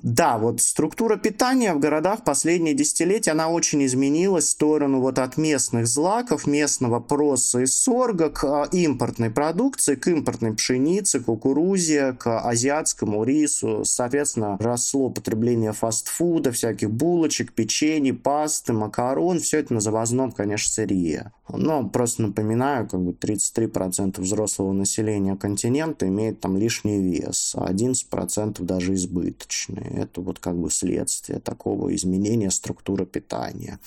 Да, 0.00 0.38
вот 0.38 0.60
структура 0.60 1.16
питания 1.16 1.74
в 1.74 1.80
городах 1.80 2.22
последние 2.22 2.74
десятилетия, 2.74 3.32
она 3.32 3.48
очень 3.48 3.84
изменилась 3.84 4.44
в 4.44 4.50
сторону 4.50 5.00
вот 5.00 5.18
от 5.18 5.36
местных 5.36 5.88
злаков, 5.88 6.46
местного 6.46 7.00
проса 7.00 7.60
и 7.60 7.66
сорга 7.66 8.30
к 8.30 8.44
а, 8.44 8.68
импортной 8.70 9.30
продукции, 9.30 9.96
к 9.96 10.06
импортной 10.06 10.54
пшенице, 10.54 11.18
кукурузе, 11.18 12.12
к 12.12 12.38
азиатскому 12.40 13.24
рису. 13.24 13.84
Соответственно, 13.84 14.56
росло 14.60 15.10
потребление 15.10 15.72
фастфуда, 15.72 16.52
всяких 16.52 16.92
булочек, 16.92 17.52
печенье, 17.52 18.14
пасты, 18.14 18.72
макарон. 18.72 19.40
Все 19.40 19.58
это 19.58 19.74
на 19.74 19.80
завозном, 19.80 20.30
конечно, 20.30 20.72
сырье. 20.72 21.32
Но 21.48 21.88
просто 21.88 22.22
напоминаю, 22.22 22.88
как 22.88 23.00
бы 23.00 23.12
33% 23.12 24.20
взрослого 24.20 24.72
населения 24.72 25.34
континента 25.34 26.06
имеет 26.06 26.40
там 26.40 26.56
лишний 26.56 27.00
вес, 27.00 27.54
а 27.56 27.72
11% 27.72 28.62
даже 28.62 28.94
избыточный. 28.94 29.87
Это 29.88 30.20
вот 30.20 30.38
как 30.38 30.56
бы 30.56 30.70
следствие 30.70 31.40
такого 31.40 31.94
изменения 31.94 32.50
структуры 32.50 33.06
питания. 33.06 33.78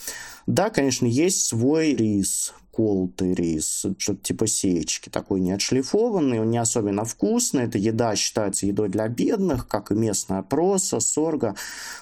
Да, 0.47 0.69
конечно, 0.69 1.05
есть 1.05 1.45
свой 1.45 1.93
рис, 1.93 2.53
колотый 2.71 3.33
рис, 3.33 3.85
что-то 3.97 4.21
типа 4.21 4.47
сечки, 4.47 5.09
такой 5.09 5.41
не 5.41 5.51
отшлифованный, 5.51 6.39
он 6.39 6.49
не 6.49 6.57
особенно 6.57 7.03
вкусный, 7.03 7.63
эта 7.63 7.77
еда 7.77 8.15
считается 8.15 8.65
едой 8.65 8.89
для 8.89 9.07
бедных, 9.07 9.67
как 9.67 9.91
и 9.91 9.95
местная 9.95 10.41
проса, 10.41 10.99
сорга, 10.99 11.55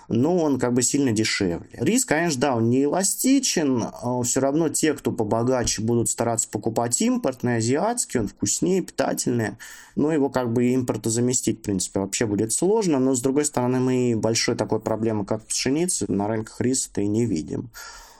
но 0.07 0.37
он 0.37 0.59
как 0.59 0.73
бы 0.73 0.83
сильно 0.83 1.11
дешевле. 1.11 1.69
Рис, 1.73 2.05
конечно, 2.05 2.39
да, 2.39 2.55
он 2.55 2.69
не 2.69 2.83
эластичен, 2.83 3.85
все 4.23 4.39
равно 4.39 4.69
те, 4.69 4.93
кто 4.93 5.11
побогаче, 5.11 5.81
будут 5.81 6.09
стараться 6.09 6.47
покупать 6.49 7.01
импортный, 7.01 7.57
азиатский, 7.57 8.19
он 8.19 8.27
вкуснее, 8.27 8.81
питательный, 8.81 9.57
но 9.95 10.13
его 10.13 10.29
как 10.29 10.53
бы 10.53 10.67
импорта 10.67 11.09
заместить, 11.09 11.59
в 11.59 11.63
принципе, 11.63 11.99
вообще 11.99 12.25
будет 12.25 12.53
сложно, 12.53 12.99
но 12.99 13.15
с 13.15 13.21
другой 13.21 13.45
стороны, 13.45 13.79
мы 13.79 14.15
большой 14.15 14.55
такой 14.55 14.79
проблемы, 14.79 15.25
как 15.25 15.45
пшеницы, 15.45 16.05
на 16.07 16.27
рынках 16.27 16.61
риса-то 16.61 17.01
и 17.01 17.07
не 17.07 17.25
видим. 17.25 17.71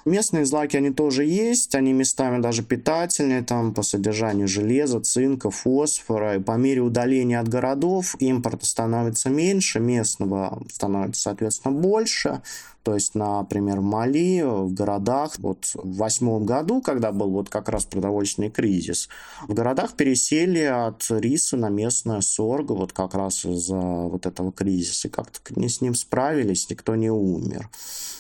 Местные 0.10 0.46
злаки, 0.46 0.76
они 0.76 0.90
тоже 0.90 1.24
есть, 1.24 1.76
они 1.76 1.94
местами 1.94 2.42
даже 2.42 2.64
питательные, 2.64 3.44
там 3.44 3.76
по 3.76 3.84
содержанию 3.84 4.48
железа, 4.48 5.00
цинка, 5.02 5.52
фосфора. 5.52 6.38
И 6.38 6.40
по 6.40 6.54
мере 6.54 6.82
удаления 6.82 7.40
от 7.40 7.48
городов 7.48 8.16
импорта 8.18 8.66
становится 8.66 9.30
меньше, 9.30 9.80
местного 9.80 10.64
становится, 10.74 11.22
соответственно, 11.22 11.76
больше. 11.76 12.42
То 12.82 12.96
есть, 12.96 13.14
например, 13.14 13.82
в 13.82 13.84
Мали, 13.84 14.42
в 14.42 14.74
городах, 14.74 15.36
вот 15.38 15.70
в 15.76 15.98
восьмом 15.98 16.44
году, 16.44 16.82
когда 16.82 17.12
был 17.12 17.30
вот 17.30 17.50
как 17.50 17.70
раз 17.70 17.86
продовольственный 17.86 18.50
кризис, 18.50 19.10
в 19.48 19.54
городах 19.54 19.94
пересели 19.94 20.64
от 20.64 21.06
риса 21.12 21.56
на 21.56 21.70
местное 21.70 22.22
сорго, 22.22 22.72
вот 22.72 22.94
как 22.94 23.14
раз 23.14 23.46
из-за 23.46 23.76
вот 23.78 24.26
этого 24.26 24.52
кризиса. 24.52 25.08
Как-то 25.08 25.40
не 25.56 25.70
с 25.70 25.82
ним 25.82 25.94
справились, 25.94 26.68
никто 26.68 26.96
не 26.96 27.12
умер. 27.12 27.70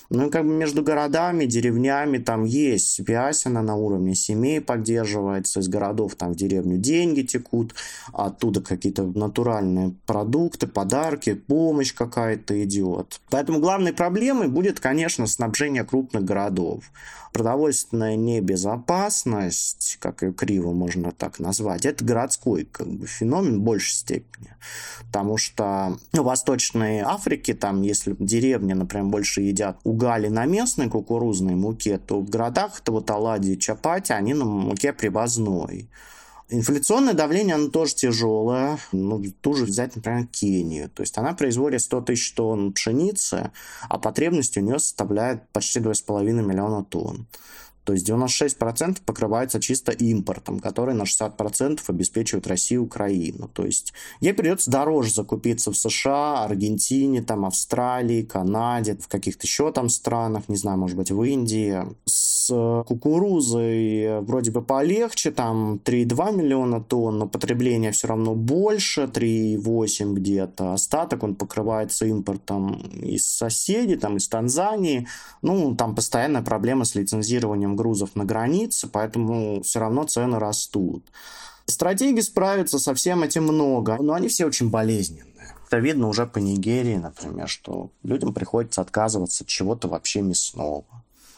Ну 0.10 0.28
и 0.28 0.30
как 0.32 0.44
бы 0.44 0.52
между 0.52 0.82
городами, 0.82 1.46
деревнями 1.46 2.18
там 2.18 2.44
есть 2.44 2.94
связь, 2.94 3.46
она 3.46 3.62
на 3.62 3.76
уровне 3.76 4.16
семей 4.16 4.60
поддерживается, 4.60 5.60
из 5.60 5.68
городов 5.68 6.16
там 6.16 6.34
в 6.34 6.36
деревню 6.36 6.78
деньги 6.78 7.22
текут, 7.22 7.76
оттуда 8.12 8.62
какие-то 8.62 9.04
натуральные 9.04 9.96
продукты, 10.08 10.66
подарки, 10.66 11.36
помощь 11.36 11.94
какая-то 11.94 12.64
идет. 12.64 13.22
Поэтому 13.30 13.60
главной 13.60 13.94
проблемой 13.94 14.48
будет, 14.48 14.80
конечно, 14.80 15.28
снабжение 15.28 15.84
крупных 15.84 16.24
городов. 16.24 16.86
Продовольственная 17.34 18.16
небезопасность, 18.16 19.98
как 20.00 20.24
ее 20.24 20.34
криво 20.34 20.72
можно 20.72 21.12
так 21.12 21.40
назвать, 21.40 21.86
это 21.86 22.04
городской 22.04 22.66
как 22.66 22.88
бы, 22.88 23.08
феномен 23.08 23.60
в 23.60 23.64
большей 23.64 23.94
степени. 23.94 24.56
Потому 25.08 25.38
что 25.38 25.98
в 26.14 26.18
Восточной 26.18 27.00
Африке, 27.00 27.54
там, 27.54 27.82
если 27.82 28.16
деревни, 28.20 28.74
например, 28.74 29.08
больше 29.08 29.42
едят 29.42 29.80
угали 29.84 30.28
на 30.28 30.46
местной 30.46 30.90
кукурузной 30.90 31.56
муке, 31.56 31.98
то 31.98 32.20
в 32.20 32.30
городах 32.30 32.80
это 32.82 32.92
вот 32.92 33.10
оладьи, 33.10 33.56
чапати, 33.56 34.12
они 34.12 34.34
на 34.34 34.46
муке 34.46 34.94
привозной. 34.94 35.90
Инфляционное 36.52 37.14
давление, 37.14 37.56
оно 37.56 37.70
тоже 37.70 37.94
тяжелое. 37.94 38.80
Ну, 38.92 39.24
тоже 39.42 39.66
взять, 39.66 39.96
например, 39.96 40.26
Кению. 40.28 40.90
То 40.90 41.04
есть 41.04 41.18
она 41.18 41.34
производит 41.34 41.82
100 41.82 42.02
тысяч 42.02 42.34
тонн 42.34 42.74
пшеницы, 42.74 43.52
а 43.88 44.00
потребность 44.00 44.58
у 44.58 44.62
нее 44.62 44.80
составляет 44.80 45.48
почти 45.50 45.80
2,5 45.80 46.24
миллиона 46.42 46.84
тонн. 46.84 47.28
То 47.90 47.94
есть 47.94 48.08
96% 48.08 49.00
покрывается 49.04 49.60
чисто 49.60 49.92
импортом, 49.92 50.60
который 50.60 50.94
на 50.94 51.06
60% 51.06 51.80
обеспечивает 51.88 52.46
Россию 52.46 52.82
и 52.82 52.86
Украину. 52.86 53.50
То 53.52 53.66
есть 53.66 53.94
ей 54.22 54.32
придется 54.36 54.70
дороже 54.70 55.12
закупиться 55.12 55.72
в 55.72 55.76
США, 55.76 56.44
Аргентине, 56.44 57.24
там, 57.24 57.46
Австралии, 57.46 58.22
Канаде, 58.22 58.96
в 58.96 59.08
каких-то 59.08 59.48
еще 59.48 59.72
там 59.72 59.90
странах, 59.90 60.44
не 60.50 60.56
знаю, 60.56 60.78
может 60.78 60.98
быть, 60.98 61.10
в 61.10 61.24
Индии. 61.24 61.80
С 62.06 62.84
кукурузой 62.88 64.22
вроде 64.22 64.52
бы 64.52 64.62
полегче, 64.62 65.32
там 65.32 65.82
3,2 65.84 66.36
миллиона 66.36 66.82
тонн, 66.82 67.18
но 67.18 67.28
потребление 67.28 67.92
все 67.92 68.08
равно 68.08 68.36
больше, 68.36 69.10
3,8 69.12 70.14
где-то. 70.14 70.74
Остаток 70.74 71.24
он 71.24 71.34
покрывается 71.34 72.06
импортом 72.06 72.74
из 73.02 73.26
соседей, 73.26 73.96
там, 73.96 74.18
из 74.18 74.28
Танзании. 74.28 75.08
Ну, 75.42 75.76
там 75.76 75.96
постоянная 75.96 76.44
проблема 76.44 76.86
с 76.86 76.94
лицензированием 76.94 77.79
грузов 77.80 78.16
на 78.16 78.26
границе, 78.26 78.88
поэтому 78.88 79.62
все 79.64 79.80
равно 79.80 80.04
цены 80.04 80.38
растут. 80.38 81.06
Стратегий 81.66 82.22
справиться 82.22 82.78
со 82.78 82.94
всем 82.94 83.24
этим 83.24 83.44
много, 83.44 83.98
но 84.02 84.14
они 84.14 84.28
все 84.28 84.46
очень 84.46 84.70
болезненные. 84.70 85.56
Это 85.66 85.78
видно 85.78 86.08
уже 86.08 86.26
по 86.26 86.40
Нигерии, 86.40 86.98
например, 86.98 87.48
что 87.48 87.92
людям 88.04 88.34
приходится 88.34 88.82
отказываться 88.82 89.44
от 89.44 89.48
чего-то 89.48 89.88
вообще 89.88 90.22
мясного. 90.22 90.84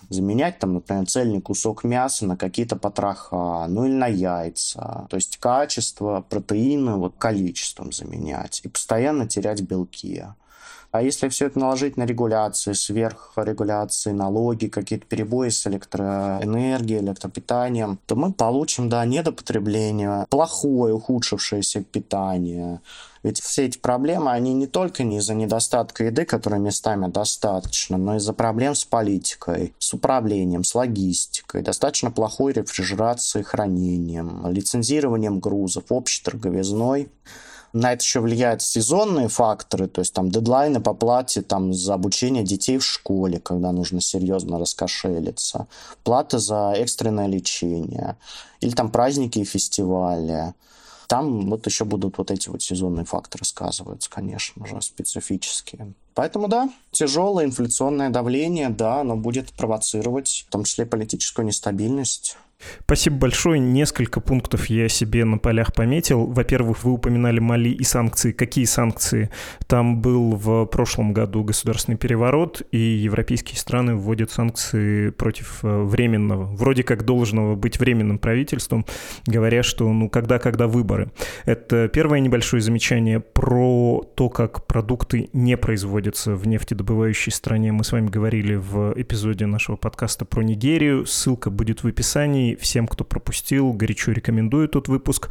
Заменять 0.10 0.57
там, 0.57 0.74
например, 0.74 1.05
цельный 1.05 1.41
кусок 1.41 1.83
мяса 1.83 2.25
на 2.25 2.38
какие-то 2.38 2.75
потроха, 2.75 3.67
ну 3.67 3.86
или 3.86 3.93
на 3.93 4.07
яйца. 4.07 5.05
То 5.10 5.15
есть 5.15 5.38
качество, 5.38 6.25
протеины 6.27 6.95
вот 6.95 7.15
количеством 7.17 7.91
заменять 7.91 8.62
и 8.63 8.69
постоянно 8.69 9.27
терять 9.27 9.62
белки. 9.62 10.24
А 10.91 11.01
если 11.01 11.29
все 11.29 11.45
это 11.45 11.57
наложить 11.57 11.95
на 11.95 12.05
регуляции, 12.05 12.74
сверхрегуляции, 12.74 14.12
налоги, 14.12 14.67
какие-то 14.67 15.05
перебои 15.05 15.48
с 15.48 15.65
электроэнергией, 15.65 17.00
электропитанием, 17.00 17.98
то 18.05 18.17
мы 18.17 18.33
получим, 18.33 18.89
да, 18.89 19.05
недопотребление, 19.05 20.25
плохое, 20.29 20.93
ухудшившееся 20.93 21.83
питание. 21.83 22.81
Ведь 23.24 23.39
все 23.39 23.67
эти 23.67 23.77
проблемы, 23.77 24.31
они 24.31 24.53
не 24.53 24.67
только 24.67 25.03
не 25.03 25.17
из-за 25.17 25.33
недостатка 25.33 26.05
еды, 26.05 26.25
которой 26.25 26.60
местами 26.60 27.07
достаточно, 27.07 27.98
но 27.98 28.17
из-за 28.17 28.33
проблем 28.33 28.75
с 28.75 28.83
политикой, 28.83 29.74
с 29.79 29.93
управлением, 29.93 30.63
с 30.63 30.75
логистикой, 30.75 31.62
достаточно 31.62 32.12
плохой 32.12 32.51
рефрижерацией, 32.53 33.45
хранением, 33.45 34.45
лицензированием 34.48 35.39
грузов, 35.39 35.86
общей 35.89 36.24
торговизной. 36.24 37.10
На 37.74 37.94
это 37.94 38.03
еще 38.03 38.20
влияют 38.20 38.62
сезонные 38.62 39.29
факторы, 39.29 39.88
то 39.88 40.00
есть 40.00 40.14
там 40.14 40.29
дедлайны 40.29 40.81
по 40.81 40.94
плате 40.94 41.42
там, 41.42 41.74
за 41.74 41.94
обучение 41.94 42.44
детей 42.44 42.77
в 42.77 42.86
школе, 42.86 43.40
когда 43.40 43.72
нужно 43.72 44.01
серьезно 44.01 44.60
раскошелиться, 44.60 45.68
плата 46.03 46.38
за 46.38 46.74
экстренное 46.75 47.27
лечение, 47.27 48.18
или 48.60 48.72
там 48.72 48.92
праздники 48.92 49.40
и 49.40 49.46
фестивали. 49.46 50.53
Там 51.07 51.50
вот 51.50 51.66
еще 51.66 51.84
будут 51.84 52.18
вот 52.18 52.31
эти 52.31 52.48
вот 52.48 52.62
сезонные 52.62 53.05
факторы 53.05 53.44
сказываются, 53.44 54.10
конечно 54.10 54.66
же, 54.66 54.81
специфические. 54.81 55.94
Поэтому 56.14 56.48
да, 56.48 56.70
тяжелое 56.92 57.46
инфляционное 57.46 58.10
давление, 58.10 58.70
да, 58.70 59.01
оно 59.01 59.16
будет 59.16 59.51
провоцировать 59.51 60.46
в 60.48 60.51
том 60.51 60.64
числе 60.64 60.86
политическую 60.86 61.46
нестабильность. 61.46 62.38
Спасибо 62.83 63.17
большое. 63.17 63.59
Несколько 63.59 64.19
пунктов 64.19 64.67
я 64.67 64.87
себе 64.89 65.25
на 65.25 65.37
полях 65.37 65.74
пометил. 65.74 66.25
Во-первых, 66.25 66.83
вы 66.83 66.91
упоминали 66.91 67.39
Мали 67.39 67.69
и 67.69 67.83
санкции. 67.83 68.31
Какие 68.31 68.65
санкции? 68.65 69.29
Там 69.67 70.01
был 70.01 70.35
в 70.35 70.65
прошлом 70.65 71.13
году 71.13 71.43
государственный 71.43 71.97
переворот, 71.97 72.61
и 72.71 72.77
европейские 72.77 73.57
страны 73.57 73.95
вводят 73.95 74.31
санкции 74.31 75.09
против 75.09 75.59
э, 75.63 75.83
временного, 75.83 76.43
вроде 76.43 76.83
как 76.83 77.05
должного 77.05 77.55
быть 77.55 77.79
временным 77.79 78.19
правительством, 78.19 78.85
говоря, 79.25 79.63
что 79.63 79.91
ну 79.91 80.09
когда-когда 80.09 80.67
выборы. 80.67 81.11
Это 81.45 81.87
первое 81.87 82.19
небольшое 82.19 82.61
замечание 82.61 83.19
про 83.19 84.03
то, 84.15 84.29
как 84.29 84.65
продукты 84.67 85.29
не 85.33 85.57
производятся 85.57 86.35
в 86.35 86.47
нефтедобывающей 86.47 87.31
стране. 87.31 87.71
Мы 87.71 87.83
с 87.83 87.91
вами 87.91 88.07
говорили 88.07 88.55
в 88.55 88.93
эпизоде 88.95 89.45
нашего 89.45 89.75
подкаста 89.75 90.25
про 90.25 90.41
Нигерию. 90.41 91.05
Ссылка 91.05 91.50
будет 91.50 91.83
в 91.83 91.87
описании 91.87 92.50
всем, 92.55 92.87
кто 92.87 93.03
пропустил, 93.03 93.74
горячо 93.74 94.11
рекомендую 94.11 94.68
тот 94.68 94.87
выпуск. 94.87 95.29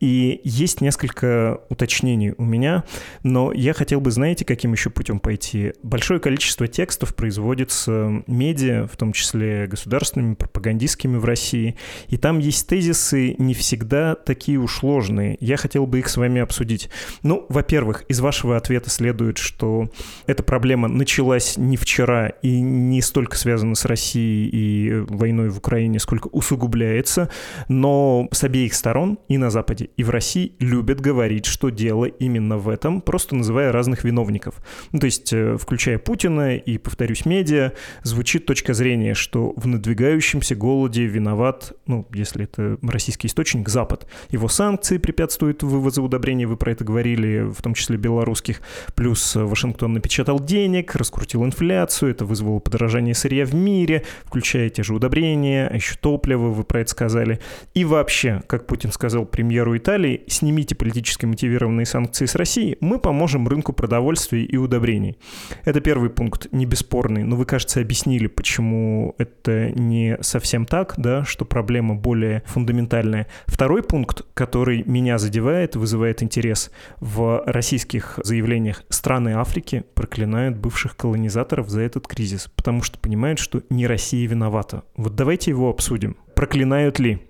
И 0.00 0.40
есть 0.44 0.80
несколько 0.80 1.60
уточнений 1.68 2.34
у 2.36 2.44
меня, 2.44 2.84
но 3.22 3.52
я 3.52 3.72
хотел 3.72 4.00
бы, 4.00 4.10
знаете, 4.10 4.44
каким 4.44 4.72
еще 4.72 4.90
путем 4.90 5.18
пойти? 5.18 5.72
Большое 5.82 6.20
количество 6.20 6.68
текстов 6.68 7.14
производится 7.14 8.22
медиа, 8.26 8.86
в 8.86 8.96
том 8.96 9.12
числе 9.12 9.66
государственными, 9.66 10.34
пропагандистскими 10.34 11.16
в 11.16 11.24
России, 11.24 11.76
и 12.08 12.16
там 12.16 12.38
есть 12.38 12.66
тезисы 12.66 13.34
не 13.38 13.54
всегда 13.54 14.14
такие 14.14 14.58
уж 14.58 14.78
сложные. 14.78 15.36
Я 15.40 15.56
хотел 15.56 15.86
бы 15.86 15.98
их 15.98 16.08
с 16.08 16.16
вами 16.16 16.40
обсудить. 16.40 16.90
Ну, 17.22 17.46
во-первых, 17.48 18.04
из 18.08 18.20
вашего 18.20 18.56
ответа 18.56 18.90
следует, 18.90 19.38
что 19.38 19.90
эта 20.26 20.42
проблема 20.42 20.88
началась 20.88 21.56
не 21.56 21.76
вчера 21.76 22.28
и 22.28 22.60
не 22.60 23.00
столько 23.02 23.36
связана 23.36 23.74
с 23.74 23.84
Россией 23.84 24.48
и 24.52 25.04
войной 25.08 25.50
в 25.50 25.58
Украине, 25.58 25.98
сколько 25.98 26.28
усугубляется 26.28 26.61
усугубляется, 26.62 27.28
но 27.68 28.28
с 28.30 28.44
обеих 28.44 28.74
сторон, 28.74 29.18
и 29.28 29.38
на 29.38 29.50
Западе, 29.50 29.90
и 29.96 30.04
в 30.04 30.10
России, 30.10 30.52
любят 30.60 31.00
говорить, 31.00 31.46
что 31.46 31.70
дело 31.70 32.04
именно 32.04 32.58
в 32.58 32.68
этом, 32.68 33.00
просто 33.00 33.34
называя 33.34 33.72
разных 33.72 34.04
виновников. 34.04 34.54
Ну, 34.92 35.00
то 35.00 35.06
есть, 35.06 35.32
э, 35.32 35.56
включая 35.58 35.98
Путина 35.98 36.56
и, 36.56 36.78
повторюсь, 36.78 37.26
медиа, 37.26 37.72
звучит 38.02 38.46
точка 38.46 38.74
зрения, 38.74 39.14
что 39.14 39.52
в 39.56 39.66
надвигающемся 39.66 40.54
голоде 40.54 41.06
виноват, 41.06 41.72
ну, 41.86 42.06
если 42.14 42.44
это 42.44 42.78
российский 42.82 43.26
источник, 43.26 43.68
Запад. 43.68 44.06
Его 44.30 44.48
санкции 44.48 44.98
препятствуют 44.98 45.62
вывозу 45.62 46.02
удобрений, 46.02 46.44
вы 46.44 46.56
про 46.56 46.72
это 46.72 46.84
говорили, 46.84 47.50
в 47.50 47.62
том 47.62 47.74
числе 47.74 47.96
белорусских, 47.96 48.60
плюс 48.94 49.34
Вашингтон 49.34 49.94
напечатал 49.94 50.38
денег, 50.40 50.94
раскрутил 50.94 51.44
инфляцию, 51.44 52.10
это 52.10 52.24
вызвало 52.24 52.58
подорожание 52.58 53.14
сырья 53.14 53.44
в 53.44 53.54
мире, 53.54 54.04
включая 54.24 54.68
те 54.68 54.82
же 54.82 54.94
удобрения, 54.94 55.68
а 55.72 55.74
еще 55.74 55.96
топливо, 55.96 56.51
вы 56.52 56.64
про 56.64 56.80
это 56.80 56.90
сказали. 56.90 57.40
И 57.74 57.84
вообще, 57.84 58.42
как 58.46 58.66
Путин 58.66 58.92
сказал 58.92 59.24
премьеру 59.24 59.76
Италии, 59.76 60.22
снимите 60.26 60.74
политически 60.74 61.26
мотивированные 61.26 61.86
санкции 61.86 62.26
с 62.26 62.34
России, 62.34 62.76
мы 62.80 62.98
поможем 62.98 63.48
рынку 63.48 63.72
продовольствия 63.72 64.44
и 64.44 64.56
удобрений. 64.56 65.16
Это 65.64 65.80
первый 65.80 66.10
пункт, 66.10 66.48
не 66.52 66.66
бесспорный, 66.66 67.24
но 67.24 67.36
вы, 67.36 67.44
кажется, 67.44 67.80
объяснили, 67.80 68.26
почему 68.26 69.14
это 69.18 69.70
не 69.70 70.18
совсем 70.20 70.66
так, 70.66 70.94
да, 70.96 71.24
что 71.24 71.44
проблема 71.44 71.94
более 71.94 72.42
фундаментальная. 72.46 73.26
Второй 73.46 73.82
пункт, 73.82 74.22
который 74.34 74.82
меня 74.84 75.18
задевает, 75.18 75.76
вызывает 75.76 76.22
интерес 76.22 76.70
в 77.00 77.42
российских 77.46 78.18
заявлениях 78.22 78.84
страны 78.88 79.30
Африки 79.30 79.84
проклинают 79.94 80.56
бывших 80.56 80.96
колонизаторов 80.96 81.68
за 81.68 81.80
этот 81.80 82.06
кризис, 82.06 82.50
потому 82.54 82.82
что 82.82 82.98
понимают, 82.98 83.38
что 83.38 83.62
не 83.70 83.86
Россия 83.86 84.28
виновата. 84.28 84.82
Вот 84.96 85.14
давайте 85.14 85.50
его 85.50 85.70
обсудим. 85.70 86.16
Проклинают 86.42 86.98
ли? 86.98 87.24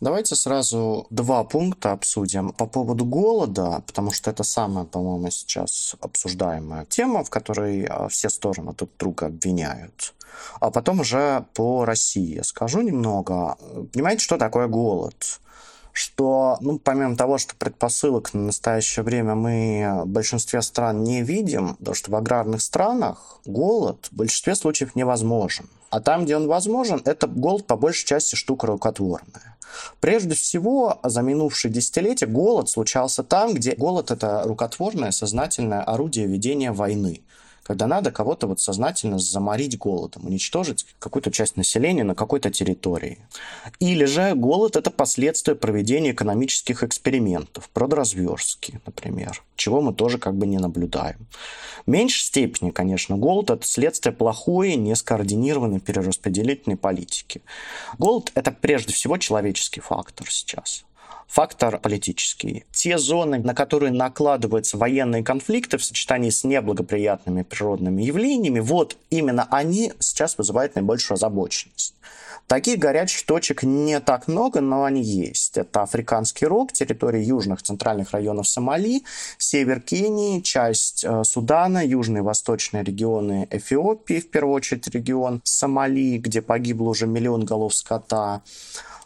Давайте 0.00 0.34
сразу 0.34 1.06
два 1.10 1.44
пункта 1.44 1.92
обсудим 1.92 2.50
по 2.50 2.66
поводу 2.66 3.04
голода, 3.04 3.84
потому 3.86 4.10
что 4.10 4.28
это 4.28 4.42
самая, 4.42 4.84
по-моему, 4.84 5.30
сейчас 5.30 5.94
обсуждаемая 6.00 6.84
тема, 6.84 7.22
в 7.22 7.30
которой 7.30 7.84
а, 7.84 8.08
все 8.08 8.28
стороны 8.28 8.72
друг 8.72 8.90
друга 8.98 9.26
обвиняют. 9.26 10.14
А 10.58 10.72
потом 10.72 10.98
уже 10.98 11.44
по 11.54 11.84
России 11.84 12.40
скажу 12.42 12.80
немного. 12.80 13.56
Понимаете, 13.92 14.24
что 14.24 14.36
такое 14.36 14.66
голод? 14.66 15.38
Что, 15.96 16.58
ну, 16.60 16.78
помимо 16.78 17.16
того, 17.16 17.38
что 17.38 17.56
предпосылок 17.56 18.34
на 18.34 18.42
настоящее 18.42 19.02
время 19.02 19.34
мы 19.34 20.02
в 20.04 20.06
большинстве 20.06 20.60
стран 20.60 21.02
не 21.02 21.22
видим, 21.22 21.74
потому 21.76 21.94
что 21.94 22.10
в 22.10 22.16
аграрных 22.16 22.60
странах 22.60 23.40
голод 23.46 24.08
в 24.10 24.16
большинстве 24.16 24.56
случаев 24.56 24.94
невозможен. 24.94 25.70
А 25.88 26.00
там, 26.00 26.26
где 26.26 26.36
он 26.36 26.48
возможен, 26.48 27.00
это 27.06 27.26
голод 27.26 27.66
по 27.66 27.78
большей 27.78 28.06
части 28.06 28.34
штука 28.34 28.66
рукотворная. 28.66 29.56
Прежде 30.00 30.34
всего, 30.34 31.00
за 31.02 31.22
минувшие 31.22 31.72
десятилетия 31.72 32.26
голод 32.26 32.68
случался 32.68 33.22
там, 33.22 33.54
где 33.54 33.74
голод– 33.74 34.10
это 34.12 34.42
рукотворное, 34.44 35.12
сознательное 35.12 35.80
орудие 35.80 36.26
ведения 36.26 36.72
войны 36.72 37.22
когда 37.66 37.88
надо 37.88 38.12
кого-то 38.12 38.46
вот 38.46 38.60
сознательно 38.60 39.18
заморить 39.18 39.76
голодом, 39.76 40.26
уничтожить 40.26 40.86
какую-то 41.00 41.32
часть 41.32 41.56
населения 41.56 42.04
на 42.04 42.14
какой-то 42.14 42.48
территории. 42.48 43.18
Или 43.80 44.04
же 44.04 44.34
голод– 44.36 44.76
это 44.76 44.92
последствия 44.92 45.56
проведения 45.56 46.12
экономических 46.12 46.84
экспериментов, 46.84 47.68
продразверстки, 47.70 48.80
например, 48.86 49.42
чего 49.56 49.80
мы 49.80 49.92
тоже 49.92 50.18
как 50.18 50.36
бы 50.36 50.46
не 50.46 50.58
наблюдаем. 50.58 51.26
В 51.86 51.90
меньшей 51.90 52.20
степени, 52.20 52.70
конечно, 52.70 53.16
голод– 53.16 53.50
это 53.50 53.66
следствие 53.66 54.12
плохой, 54.12 54.76
нескоординированной 54.76 55.80
перераспределительной 55.80 56.76
политики. 56.76 57.42
Голод– 57.98 58.30
это 58.36 58.52
прежде 58.52 58.92
всего 58.94 59.18
человеческий 59.18 59.80
фактор 59.80 60.30
сейчас 60.30 60.84
фактор 61.26 61.78
политический. 61.78 62.64
Те 62.72 62.98
зоны, 62.98 63.38
на 63.38 63.54
которые 63.54 63.92
накладываются 63.92 64.76
военные 64.76 65.22
конфликты 65.22 65.78
в 65.78 65.84
сочетании 65.84 66.30
с 66.30 66.44
неблагоприятными 66.44 67.42
природными 67.42 68.02
явлениями, 68.02 68.60
вот 68.60 68.96
именно 69.10 69.46
они 69.50 69.92
сейчас 69.98 70.38
вызывают 70.38 70.74
наибольшую 70.74 71.16
озабоченность. 71.16 71.94
Таких 72.46 72.78
горячих 72.78 73.26
точек 73.26 73.64
не 73.64 73.98
так 73.98 74.28
много, 74.28 74.60
но 74.60 74.84
они 74.84 75.02
есть. 75.02 75.58
Это 75.58 75.82
Африканский 75.82 76.46
рог, 76.46 76.72
территория 76.72 77.20
южных 77.20 77.60
центральных 77.62 78.12
районов 78.12 78.46
Сомали, 78.46 79.02
север 79.36 79.80
Кении, 79.80 80.40
часть 80.40 81.04
э, 81.04 81.24
Судана, 81.24 81.84
южные 81.84 82.22
восточные 82.22 82.84
регионы 82.84 83.48
Эфиопии, 83.50 84.20
в 84.20 84.30
первую 84.30 84.54
очередь 84.54 84.86
регион 84.86 85.40
Сомали, 85.42 86.18
где 86.18 86.40
погибло 86.40 86.90
уже 86.90 87.08
миллион 87.08 87.44
голов 87.44 87.74
скота, 87.74 88.42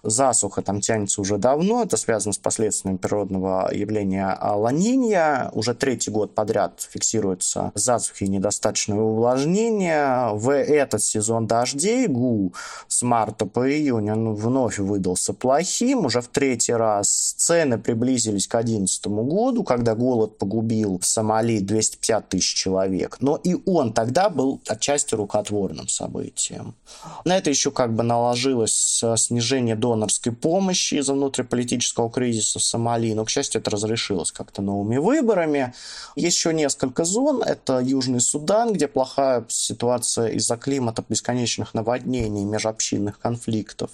Засуха 0.03 0.63
там 0.63 0.81
тянется 0.81 1.21
уже 1.21 1.39
давно, 1.39 1.83
это 1.83 1.97
связано 1.97 2.33
с 2.33 2.39
последствиями 2.39 2.97
природного 2.97 3.71
явления 3.73 4.39
ланинья. 4.41 5.51
Уже 5.53 5.75
третий 5.75 6.11
год 6.11 6.35
подряд 6.35 6.87
фиксируется 6.91 7.73
засухи 7.75 8.25
и 8.25 8.29
недостаточное 8.29 8.99
увлажнение. 8.99 10.35
В 10.35 10.51
этот 10.51 11.03
сезон 11.03 11.47
дождей 11.47 12.07
ГУ 12.07 12.53
с 12.89 13.03
марта 13.03 13.47
по 13.47 13.71
июнь 13.71 14.11
он 14.11 14.35
вновь 14.35 14.79
выдался 14.79 15.35
плохим. 15.35 16.07
Уже 16.07 16.21
в 16.21 16.29
третий 16.29 16.73
раз 16.73 17.35
цены 17.37 17.79
приблизились 17.79 18.47
к 18.47 18.53
2011 18.53 19.07
году, 19.07 19.65
когда 19.65 19.95
голод 19.95 20.39
погубил 20.39 20.99
в 20.99 21.07
Сомали 21.07 21.59
250 21.59 22.29
тысяч 22.29 22.55
человек. 22.55 23.19
Но 23.21 23.37
и 23.37 23.57
он 23.67 23.93
тогда 23.93 24.29
был 24.29 24.61
отчасти 24.67 25.15
рукотворным 25.15 25.89
событием. 25.89 26.75
На 27.25 27.37
это 27.37 27.51
еще 27.51 27.71
как 27.71 27.95
бы 27.95 28.03
наложилось 28.03 29.05
снижение 29.17 29.77
до 29.77 29.90
донорской 29.95 30.33
помощи 30.33 30.95
из-за 30.95 31.15
внутриполитического 31.15 32.11
кризиса 32.11 32.59
в 32.59 32.63
Сомали, 32.63 33.13
но, 33.15 33.25
к 33.25 33.31
счастью, 33.31 33.61
это 33.61 33.71
разрешилось 33.71 34.33
как-то 34.33 34.63
новыми 34.63 34.99
выборами. 34.99 35.73
Еще 36.17 36.53
несколько 36.55 37.05
зон. 37.05 37.43
Это 37.43 37.81
Южный 37.81 38.21
Судан, 38.21 38.73
где 38.73 38.89
плохая 38.89 39.45
ситуация 39.49 40.29
из-за 40.29 40.57
климата, 40.57 41.05
бесконечных 41.09 41.75
наводнений, 41.75 42.45
межобщинных 42.45 43.19
конфликтов. 43.19 43.91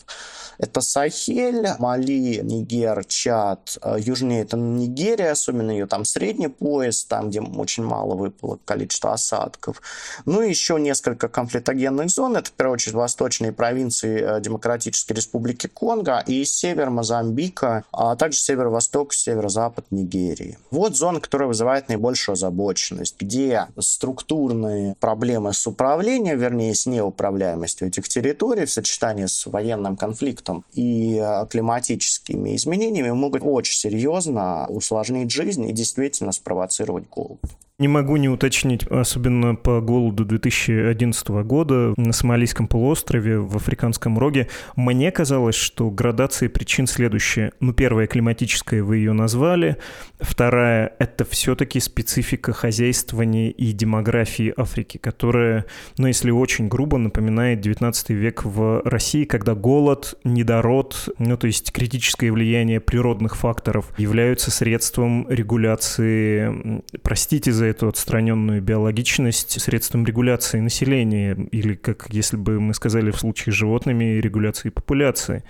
Это 0.59 0.80
Сахель, 0.80 1.68
Мали, 1.78 2.40
Нигер, 2.42 3.04
Чад. 3.04 3.78
Южнее 3.98 4.42
это 4.42 4.56
Нигерия, 4.56 5.32
особенно 5.32 5.70
ее 5.70 5.87
там 5.87 6.04
средний 6.04 6.48
пояс, 6.48 7.04
там, 7.04 7.30
где 7.30 7.40
очень 7.40 7.85
мало 7.85 8.14
выпало 8.14 8.59
количество 8.64 9.12
осадков. 9.12 9.82
Ну 10.24 10.42
и 10.42 10.48
еще 10.48 10.78
несколько 10.80 11.28
конфликтогенных 11.28 12.11
зон. 12.11 12.37
Это, 12.37 12.50
в 12.50 12.52
первую 12.52 12.74
очередь, 12.74 12.94
восточные 12.94 13.52
провинции 13.52 14.20
э, 14.20 14.40
Демократической 14.40 15.12
Республики 15.12 15.66
Конго, 15.66 15.86
Конго 15.87 16.18
и 16.27 16.44
север 16.44 16.90
Мозамбика, 16.90 17.85
а 17.92 18.16
также 18.16 18.40
северо-восток, 18.40 19.14
северо-запад 19.14 19.85
Нигерии. 19.92 20.59
Вот 20.72 20.96
зона, 20.96 21.20
которая 21.20 21.46
вызывает 21.46 21.88
наибольшую 21.88 22.33
озабоченность, 22.33 23.14
где 23.20 23.68
структурные 23.79 24.96
проблемы 24.99 25.53
с 25.53 25.64
управлением, 25.64 26.40
вернее, 26.40 26.75
с 26.75 26.87
неуправляемостью 26.87 27.87
этих 27.87 28.09
территорий 28.09 28.64
в 28.64 28.70
сочетании 28.72 29.27
с 29.27 29.46
военным 29.46 29.96
конфликтом 29.96 30.64
и 30.72 31.20
а, 31.20 31.46
климатическими 31.46 32.57
изменениями 32.57 33.12
могут 33.12 33.42
очень 33.44 33.79
серьезно 33.79 34.66
усложнить 34.66 35.31
жизнь 35.31 35.68
и 35.68 35.72
действительно 35.72 36.33
спровоцировать 36.33 37.09
голод. 37.09 37.38
Не 37.78 37.88
могу 37.88 38.16
не 38.16 38.30
уточнить, 38.30 38.86
особенно 38.86 39.54
по 39.54 39.82
голоду 39.82 40.24
2011 40.24 41.28
года 41.44 41.92
на 41.98 42.14
Сомалийском 42.14 42.68
полуострове, 42.68 43.38
в 43.38 43.54
Африканском 43.54 44.18
роге. 44.18 44.48
Мне 44.76 45.10
казалось, 45.10 45.56
что 45.56 45.90
градация 45.90 46.48
причин 46.48 46.86
следующая. 46.86 47.52
Ну, 47.60 47.74
первая 47.74 48.06
климатическая, 48.06 48.82
вы 48.82 48.96
ее 48.96 49.12
назвали. 49.12 49.76
Вторая— 50.18 50.94
это 50.98 51.26
все-таки 51.26 51.78
специфика 51.78 52.54
хозяйствования 52.54 53.50
и 53.50 53.72
демографии 53.72 54.54
Африки, 54.56 54.96
которая, 54.96 55.66
ну, 55.98 56.06
если 56.06 56.30
очень 56.30 56.68
грубо, 56.68 56.96
напоминает 56.96 57.60
19 57.60 58.08
век 58.08 58.46
в 58.46 58.80
России, 58.86 59.24
когда 59.24 59.54
голод, 59.54 60.18
недород, 60.24 61.10
ну, 61.18 61.36
то 61.36 61.46
есть 61.46 61.72
критическое 61.72 62.32
влияние 62.32 62.80
природных 62.80 63.36
факторов 63.36 63.92
являются 63.98 64.50
средством 64.50 65.26
регуляции, 65.28 66.82
простите 67.02 67.52
за 67.52 67.65
эту 67.66 67.88
отстраненную 67.88 68.62
биологичность 68.62 69.61
средством 69.61 70.05
регуляции 70.05 70.61
населения, 70.61 71.35
или, 71.52 71.74
как 71.74 72.07
если 72.11 72.37
бы 72.37 72.61
мы 72.61 72.74
сказали 72.74 73.11
в 73.11 73.18
случае 73.18 73.52
с 73.52 73.57
животными, 73.57 74.20
регуляции 74.20 74.70
популяции. 74.70 75.44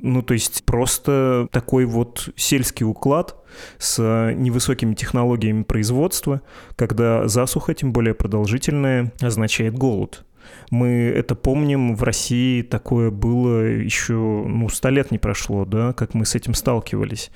Ну, 0.00 0.22
то 0.22 0.34
есть 0.34 0.64
просто 0.64 1.48
такой 1.52 1.84
вот 1.84 2.30
сельский 2.36 2.84
уклад 2.84 3.36
с 3.78 4.32
невысокими 4.36 4.94
технологиями 4.94 5.62
производства, 5.62 6.42
когда 6.76 7.28
засуха, 7.28 7.74
тем 7.74 7.92
более 7.92 8.14
продолжительная, 8.14 9.12
означает 9.20 9.74
голод. 9.74 10.24
Мы 10.70 10.88
это 10.88 11.34
помним, 11.34 11.94
в 11.94 12.02
России 12.02 12.62
такое 12.62 13.10
было 13.10 13.62
еще, 13.62 14.14
ну, 14.14 14.68
сто 14.68 14.90
лет 14.90 15.10
не 15.10 15.18
прошло, 15.18 15.64
да, 15.64 15.92
как 15.92 16.14
мы 16.14 16.26
с 16.26 16.34
этим 16.34 16.54
сталкивались. 16.54 17.30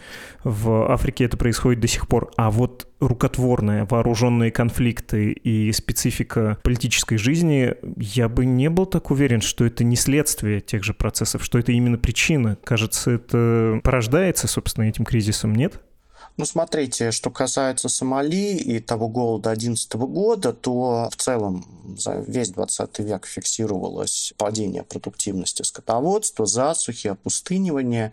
В 0.45 0.91
Африке 0.93 1.25
это 1.25 1.37
происходит 1.37 1.81
до 1.81 1.89
сих 1.89 2.09
пор. 2.09 2.31
А 2.37 2.51
вот 2.51 2.89
рукотворные 3.01 3.85
вооруженные 3.85 4.51
конфликты 4.51 5.33
и 5.33 5.73
специфика 5.73 6.59
политической 6.63 7.17
жизни, 7.17 7.75
я 7.97 8.29
бы 8.29 8.45
не 8.45 8.71
был 8.71 8.87
так 8.87 9.11
уверен, 9.11 9.41
что 9.41 9.65
это 9.65 9.83
не 9.83 9.97
следствие 9.97 10.61
тех 10.61 10.85
же 10.85 10.95
процессов, 10.95 11.45
что 11.45 11.59
это 11.59 11.73
именно 11.73 11.99
причина. 11.99 12.57
Кажется, 12.63 13.11
это 13.13 13.81
порождается, 13.83 14.47
собственно, 14.47 14.85
этим 14.85 15.05
кризисом, 15.05 15.55
нет? 15.55 15.81
Ну, 16.39 16.47
смотрите, 16.47 17.11
что 17.11 17.31
касается 17.31 17.89
Сомали 17.89 18.57
и 18.57 18.81
того 18.81 19.09
голода 19.09 19.51
2011 19.51 19.95
года, 19.95 20.53
то 20.53 21.09
в 21.11 21.17
целом 21.17 21.65
за 21.97 22.15
весь 22.27 22.51
20 22.51 22.99
век 23.01 23.27
фиксировалось 23.27 24.33
падение 24.37 24.83
продуктивности 24.83 25.63
скотоводства, 25.63 26.47
засухи, 26.47 27.09
опустынивание. 27.09 28.13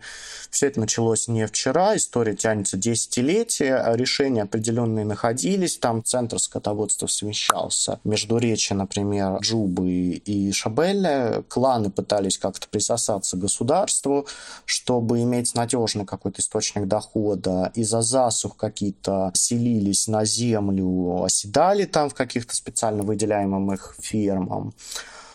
Все 0.50 0.66
это 0.66 0.80
началось 0.80 1.28
не 1.28 1.46
вчера, 1.46 1.96
история 1.96 2.34
тянется 2.34 2.76
десятилетия, 2.76 3.84
решения 3.94 4.42
определенные 4.42 5.04
находились, 5.04 5.78
там 5.78 6.02
центр 6.04 6.38
скотоводства 6.38 7.06
совмещался. 7.06 8.00
Между 8.04 8.38
речи, 8.38 8.72
например, 8.72 9.38
Джубы 9.40 9.90
и 9.90 10.52
Шабеля, 10.52 11.44
кланы 11.48 11.90
пытались 11.90 12.38
как-то 12.38 12.68
присосаться 12.68 13.36
к 13.36 13.40
государству, 13.40 14.26
чтобы 14.64 15.20
иметь 15.22 15.54
надежный 15.54 16.06
какой-то 16.06 16.40
источник 16.40 16.86
дохода. 16.86 17.72
Из-за 17.74 18.02
засух 18.02 18.56
какие-то 18.56 19.30
селились 19.34 20.08
на 20.08 20.24
землю, 20.24 21.24
оседали 21.24 21.84
там 21.84 22.10
в 22.10 22.14
каких-то 22.14 22.54
специально 22.56 23.02
выделяемых 23.02 23.59
фермам. 23.98 24.72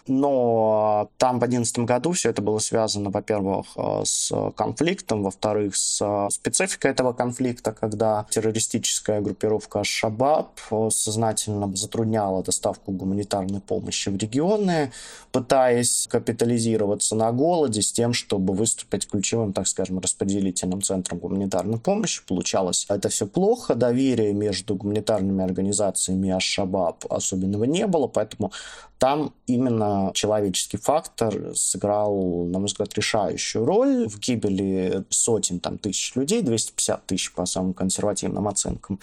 Но 0.07 1.09
там 1.17 1.37
в 1.37 1.39
2011 1.39 1.79
году 1.79 2.11
все 2.11 2.29
это 2.29 2.41
было 2.43 2.59
связано, 2.59 3.09
во-первых, 3.09 3.65
э, 3.75 4.01
с 4.03 4.31
конфликтом, 4.55 5.23
во-вторых, 5.23 5.75
с 5.75 5.99
э, 5.99 6.29
спецификой 6.29 6.91
этого 6.91 7.11
конфликта, 7.13 7.71
когда 7.71 8.27
террористическая 8.29 9.19
группировка 9.21 9.83
Шабаб 9.83 10.59
э, 10.69 10.89
сознательно 10.91 11.75
затрудняла 11.75 12.43
доставку 12.43 12.91
гуманитарной 12.91 13.61
помощи 13.61 14.09
в 14.09 14.17
регионы, 14.17 14.91
пытаясь 15.31 16.07
капитализироваться 16.07 17.15
на 17.15 17.31
голоде 17.31 17.81
с 17.81 17.91
тем, 17.91 18.13
чтобы 18.13 18.53
выступить 18.53 19.09
ключевым, 19.09 19.53
так 19.53 19.67
скажем, 19.67 19.97
распределительным 19.97 20.83
центром 20.83 21.17
гуманитарной 21.17 21.79
помощи. 21.79 22.21
Получалось 22.27 22.85
это 22.89 23.09
все 23.09 23.25
плохо, 23.25 23.73
доверия 23.73 24.33
между 24.33 24.75
гуманитарными 24.75 25.43
организациями 25.43 26.27
и 26.27 26.31
Аш-Шабаб 26.31 27.05
особенного 27.09 27.63
не 27.63 27.87
было, 27.87 28.05
поэтому 28.05 28.51
там 28.97 29.33
именно 29.45 29.94
человеческий 30.13 30.77
фактор 30.77 31.55
сыграл, 31.55 32.45
на 32.45 32.59
мой 32.59 32.67
взгляд, 32.67 32.93
решающую 32.93 33.65
роль 33.65 34.07
в 34.07 34.19
гибели 34.19 35.03
сотен 35.09 35.59
там, 35.59 35.77
тысяч 35.77 36.15
людей, 36.15 36.41
250 36.41 37.05
тысяч 37.05 37.33
по 37.33 37.45
самым 37.45 37.73
консервативным 37.73 38.47
оценкам. 38.47 38.99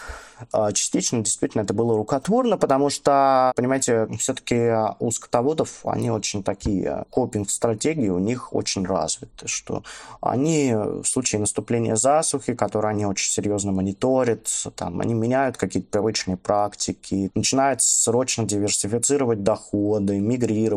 А 0.53 0.73
частично 0.73 1.21
действительно 1.23 1.63
это 1.63 1.75
было 1.75 1.97
рукотворно, 1.97 2.59
потому 2.59 2.91
что, 2.91 3.53
понимаете, 3.57 4.09
все-таки 4.19 4.73
у 4.99 5.11
скотоводов 5.11 5.81
они 5.85 6.11
очень 6.11 6.43
такие, 6.43 7.05
копинг-стратегии 7.11 8.09
у 8.09 8.19
них 8.19 8.53
очень 8.53 8.85
развиты, 8.85 9.47
что 9.47 9.83
они 10.21 10.75
в 10.75 11.05
случае 11.05 11.41
наступления 11.41 11.97
засухи, 11.97 12.55
которые 12.55 12.91
они 12.91 13.07
очень 13.07 13.31
серьезно 13.31 13.73
мониторят, 13.73 14.49
там, 14.77 15.01
они 15.01 15.15
меняют 15.15 15.57
какие-то 15.57 15.89
привычные 15.91 16.37
практики, 16.37 17.31
начинают 17.35 17.83
срочно 17.83 18.45
диверсифицировать 18.45 19.43
доход, 19.43 20.03
годы, 20.03 20.19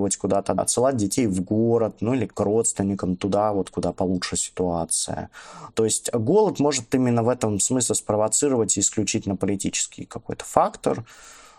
мигрировать 0.05 0.17
куда-то, 0.17 0.53
отсылать 0.53 0.97
детей 0.97 1.27
в 1.27 1.41
город, 1.41 1.95
ну 2.01 2.13
или 2.13 2.25
к 2.25 2.39
родственникам 2.39 3.15
туда, 3.15 3.51
вот 3.53 3.69
куда 3.69 3.91
получше 3.91 4.37
ситуация. 4.37 5.29
То 5.73 5.85
есть 5.85 6.11
голод 6.13 6.59
может 6.59 6.95
именно 6.95 7.23
в 7.23 7.29
этом 7.29 7.59
смысле 7.59 7.95
спровоцировать 7.95 8.77
исключительно 8.77 9.35
политический 9.35 10.05
какой-то 10.05 10.45
фактор, 10.45 11.03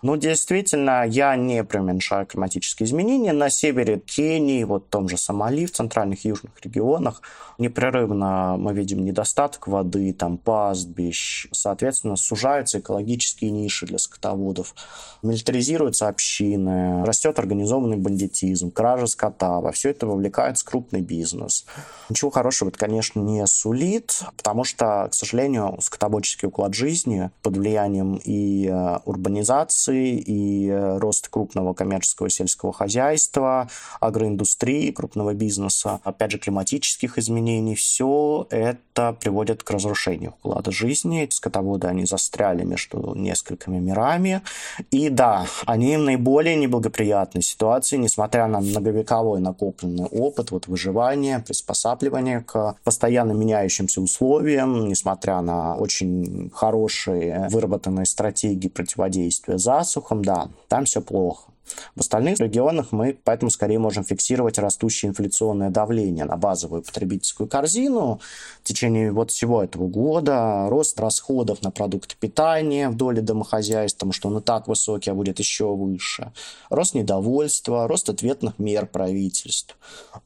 ну, 0.02 0.16
действительно, 0.16 1.04
я 1.06 1.37
не 1.37 1.64
преуменьшаю 1.64 2.26
климатические 2.26 2.87
изменения. 2.87 3.32
На 3.32 3.50
севере 3.50 3.98
Кении, 3.98 4.62
вот 4.64 4.85
в 4.87 4.88
том 4.90 5.09
же 5.09 5.16
Сомали, 5.16 5.66
в 5.66 5.72
центральных 5.72 6.24
и 6.24 6.28
южных 6.28 6.52
регионах, 6.62 7.22
непрерывно 7.59 8.56
мы 8.59 8.74
видим 8.74 9.04
недостаток 9.04 9.66
воды, 9.66 10.12
там 10.12 10.37
пастбищ. 10.37 11.48
Соответственно, 11.52 12.16
сужаются 12.16 12.78
экологические 12.78 13.50
ниши 13.50 13.87
для 13.87 13.98
скотоводов. 13.98 14.74
Милитаризируются 15.22 16.09
общины, 16.09 17.04
растет 17.04 17.38
организованный 17.38 17.96
бандитизм, 17.96 18.70
кража 18.70 19.06
скота. 19.06 19.61
Во 19.61 19.72
все 19.72 19.90
это 19.90 20.06
вовлекается 20.06 20.64
крупный 20.64 21.00
бизнес. 21.00 21.64
Ничего 22.11 22.30
хорошего 22.30 22.68
это, 22.68 22.78
конечно, 22.78 23.20
не 23.20 23.46
сулит, 23.46 24.22
потому 24.37 24.64
что, 24.64 25.09
к 25.11 25.14
сожалению, 25.14 25.78
скотободческий 25.80 26.48
уклад 26.48 26.74
жизни 26.74 27.30
под 27.42 27.56
влиянием 27.56 28.20
и 28.22 28.68
э, 28.68 28.98
урбанизации, 29.04 29.86
инвестиции 29.87 30.18
и 30.18 30.68
э, 30.68 30.99
рост 30.99 31.29
крупного 31.29 31.75
коммерческого 31.75 32.31
сельского 32.31 32.72
хозяйства, 32.72 33.68
агроиндустрии, 34.01 34.90
крупного 34.90 35.35
бизнеса, 35.35 36.01
опять 36.05 36.33
же, 36.33 36.38
климатических 36.38 37.18
изменений, 37.18 37.75
все 37.75 38.46
это 38.51 39.16
приводит 39.20 39.62
к 39.62 39.70
разрушению 39.70 40.35
уклада 40.42 40.70
жизни. 40.70 41.29
Скотоводы, 41.31 41.88
они 41.88 42.07
застряли 42.07 42.64
между 42.64 43.14
несколькими 43.14 43.79
мирами. 43.79 44.42
И 44.90 45.09
да, 45.09 45.46
они 45.66 45.96
в 45.96 46.01
наиболее 46.01 46.57
неблагоприятной 46.57 47.42
ситуации, 47.42 47.96
несмотря 47.96 48.46
на 48.46 48.61
многовековой 48.61 49.40
накопленный 49.40 50.07
опыт 50.07 50.51
вот, 50.51 50.68
выживания, 50.68 51.40
приспосабливания 51.40 52.40
к 52.40 52.77
постоянно 52.85 53.33
меняющимся 53.33 54.01
условиям, 54.01 54.88
несмотря 54.88 55.40
на 55.40 55.77
очень 55.77 56.51
хорошие 56.55 57.49
выработанные 57.51 58.07
стратегии 58.07 58.68
противодействия 58.68 59.59
за 59.59 59.75
засухам, 59.84 60.24
да, 60.24 60.48
там 60.68 60.84
все 60.84 61.00
плохо. 61.00 61.50
В 61.94 62.00
остальных 62.00 62.38
регионах 62.40 62.92
мы 62.92 63.16
поэтому 63.24 63.50
скорее 63.50 63.79
можем 63.79 64.05
фиксировать 64.05 64.59
растущее 64.59 65.11
инфляционное 65.11 65.70
давление 65.70 66.24
на 66.24 66.37
базовую 66.37 66.83
потребительскую 66.83 67.48
корзину 67.48 68.20
в 68.62 68.68
течение 68.68 69.12
вот 69.12 69.31
всего 69.31 69.62
этого 69.62 69.88
года, 69.88 70.66
рост 70.68 70.98
расходов 71.00 71.62
на 71.62 71.70
продукты 71.70 72.16
питания 72.18 72.88
в 72.88 72.96
доле 72.96 73.22
домохозяйств, 73.22 73.98
потому 73.98 74.12
что 74.12 74.29
он 74.29 74.38
и 74.38 74.40
так 74.40 74.68
высокий, 74.68 75.11
а 75.11 75.14
будет 75.14 75.38
еще 75.38 75.74
выше, 75.74 76.33
рост 76.70 76.94
недовольства, 76.94 77.88
рост 77.88 78.09
ответных 78.09 78.59
мер 78.59 78.87
правительств. 78.87 79.76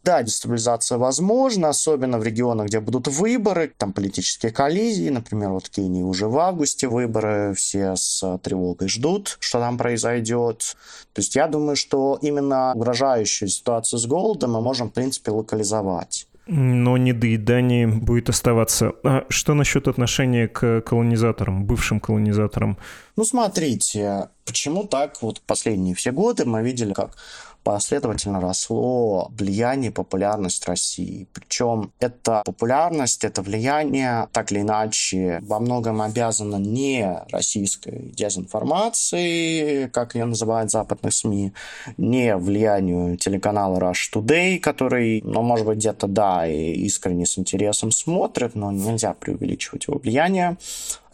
Да, 0.04 0.22
дестабилизация 0.22 0.98
возможна, 0.98 1.68
особенно 1.68 2.18
в 2.18 2.24
регионах, 2.24 2.66
где 2.66 2.80
будут 2.80 3.08
выборы, 3.08 3.72
там 3.76 3.92
политические 3.92 4.52
коллизии, 4.52 5.08
например, 5.08 5.50
вот 5.50 5.66
в 5.66 5.70
Кении 5.70 6.02
уже 6.02 6.28
в 6.28 6.38
августе 6.38 6.88
выборы, 6.88 7.54
все 7.54 7.96
с 7.96 8.38
тревогой 8.42 8.88
ждут, 8.88 9.36
что 9.40 9.58
там 9.58 9.78
произойдет. 9.78 10.76
То 11.12 11.20
есть 11.20 11.29
есть 11.30 11.36
я 11.36 11.46
думаю, 11.46 11.76
что 11.76 12.18
именно 12.22 12.72
угрожающую 12.74 13.48
ситуацию 13.48 13.98
с 13.98 14.06
голодом 14.06 14.52
мы 14.52 14.60
можем, 14.60 14.88
в 14.88 14.92
принципе, 14.92 15.30
локализовать. 15.30 16.26
Но 16.46 16.96
недоедание 16.96 17.86
будет 17.86 18.28
оставаться. 18.28 18.92
А 19.04 19.24
что 19.28 19.54
насчет 19.54 19.86
отношения 19.86 20.48
к 20.48 20.80
колонизаторам, 20.80 21.64
бывшим 21.64 22.00
колонизаторам? 22.00 22.76
Ну, 23.16 23.24
смотрите, 23.24 24.28
почему 24.44 24.84
так 24.84 25.22
вот 25.22 25.40
последние 25.46 25.94
все 25.94 26.10
годы 26.10 26.44
мы 26.44 26.62
видели, 26.64 26.92
как 26.92 27.16
последовательно 27.62 28.40
росло 28.40 29.30
влияние 29.32 29.90
и 29.90 29.94
популярность 29.94 30.66
России. 30.66 31.26
Причем 31.32 31.92
эта 32.00 32.42
популярность, 32.44 33.24
это 33.24 33.42
влияние 33.42 34.28
так 34.32 34.52
или 34.52 34.60
иначе 34.60 35.40
во 35.42 35.60
многом 35.60 36.00
обязано 36.00 36.56
не 36.56 37.24
российской 37.30 38.12
дезинформации, 38.14 39.88
как 39.88 40.14
ее 40.14 40.24
называют 40.24 40.70
западные 40.70 41.12
СМИ, 41.12 41.52
не 41.96 42.36
влиянию 42.36 43.16
телеканала 43.16 43.78
Rush 43.78 44.12
Today, 44.14 44.58
который, 44.58 45.22
ну, 45.24 45.42
может 45.42 45.66
быть, 45.66 45.78
где-то, 45.78 46.06
да, 46.06 46.46
и 46.46 46.72
искренне 46.72 47.26
с 47.26 47.38
интересом 47.38 47.90
смотрит, 47.90 48.54
но 48.54 48.70
нельзя 48.70 49.14
преувеличивать 49.14 49.86
его 49.86 49.98
влияние, 49.98 50.56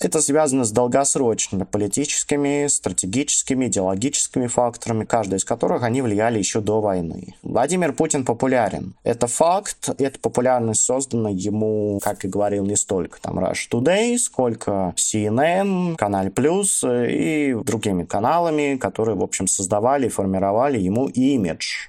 это 0.00 0.20
связано 0.20 0.64
с 0.64 0.72
долгосрочными 0.72 1.64
политическими, 1.64 2.66
стратегическими, 2.66 3.66
идеологическими 3.66 4.46
факторами, 4.46 5.04
каждый 5.04 5.36
из 5.36 5.44
которых 5.44 5.82
они 5.82 6.02
влияли 6.02 6.38
еще 6.38 6.60
до 6.60 6.80
войны. 6.80 7.34
Владимир 7.42 7.92
Путин 7.92 8.24
популярен. 8.24 8.94
Это 9.04 9.26
факт. 9.26 9.88
Эта 9.98 10.18
популярность 10.18 10.84
создана 10.84 11.30
ему, 11.30 12.00
как 12.02 12.24
и 12.24 12.28
говорил, 12.28 12.66
не 12.66 12.76
столько 12.76 13.20
там 13.20 13.38
Rush 13.38 13.70
Today, 13.70 14.18
сколько 14.18 14.94
CNN, 14.96 15.96
Канал 15.96 16.30
Плюс 16.30 16.84
и 16.84 17.56
другими 17.64 18.04
каналами, 18.04 18.76
которые, 18.76 19.16
в 19.16 19.22
общем, 19.22 19.46
создавали 19.46 20.06
и 20.06 20.10
формировали 20.10 20.78
ему 20.78 21.08
имидж 21.08 21.88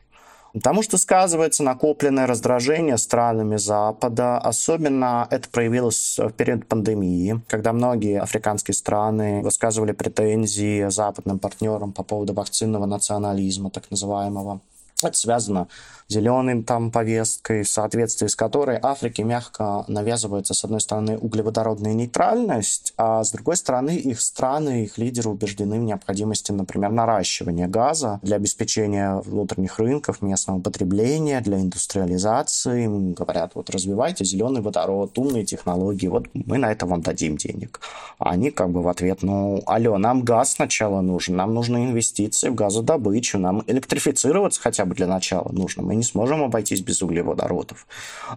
Потому 0.57 0.81
что 0.81 0.97
сказывается 0.97 1.61
накопленное 1.61 2.25
раздражение 2.25 2.97
странами 2.97 3.57
Запада. 3.57 4.39
Особенно 4.39 5.27
это 5.29 5.47
проявилось 5.49 6.17
в 6.17 6.31
период 6.31 6.65
пандемии, 6.65 7.41
когда 7.47 7.73
многие 7.73 8.19
африканские 8.19 8.73
страны 8.73 9.41
высказывали 9.43 9.91
претензии 9.91 10.89
западным 10.89 11.37
партнерам 11.37 11.93
по 11.93 12.01
поводу 12.01 12.33
вакцинного 12.33 12.87
национализма, 12.87 13.69
так 13.69 13.91
называемого. 13.91 14.61
Это 15.03 15.15
связано 15.15 15.67
с 16.07 16.13
зеленым 16.13 16.63
там 16.63 16.89
повесткой, 16.89 17.63
в 17.63 17.69
соответствии 17.69 18.27
с 18.27 18.35
которой 18.35 18.79
Африке 18.81 19.23
мягко 19.23 19.83
навязывается, 19.87 20.53
с 20.53 20.63
одной 20.63 20.81
стороны, 20.81 21.17
углеводородная 21.17 21.93
нейтральность, 21.93 22.93
а 22.97 23.23
с 23.23 23.31
другой 23.31 23.57
стороны, 23.57 23.91
их 23.95 24.21
страны, 24.21 24.85
их 24.85 24.97
лидеры 24.97 25.29
убеждены 25.29 25.79
в 25.79 25.83
необходимости, 25.83 26.51
например, 26.51 26.91
наращивания 26.91 27.67
газа 27.67 28.19
для 28.23 28.37
обеспечения 28.37 29.21
внутренних 29.25 29.79
рынков, 29.79 30.21
местного 30.21 30.59
потребления, 30.61 31.41
для 31.41 31.57
индустриализации. 31.57 32.85
Им 32.85 33.13
говорят, 33.13 33.51
вот 33.55 33.69
развивайте 33.69 34.23
зеленый 34.23 34.61
водород, 34.61 35.17
умные 35.17 35.45
технологии, 35.45 36.07
вот 36.07 36.27
мы 36.33 36.57
на 36.57 36.71
это 36.71 36.85
вам 36.85 37.01
дадим 37.01 37.37
денег. 37.37 37.81
А 38.17 38.31
они 38.31 38.51
как 38.51 38.69
бы 38.71 38.81
в 38.81 38.87
ответ, 38.87 39.21
ну, 39.21 39.61
алло, 39.65 39.97
нам 39.97 40.23
газ 40.23 40.53
сначала 40.53 41.01
нужен, 41.01 41.35
нам 41.35 41.53
нужны 41.53 41.85
инвестиции 41.85 42.49
в 42.49 42.55
газодобычу, 42.55 43.37
нам 43.37 43.63
электрифицироваться 43.67 44.61
хотя 44.61 44.85
бы 44.85 44.86
для 44.95 45.07
начала 45.07 45.49
нужно. 45.51 45.83
Мы 45.83 45.95
не 45.95 46.03
сможем 46.03 46.43
обойтись 46.43 46.81
без 46.81 47.01
углеводородов. 47.01 47.87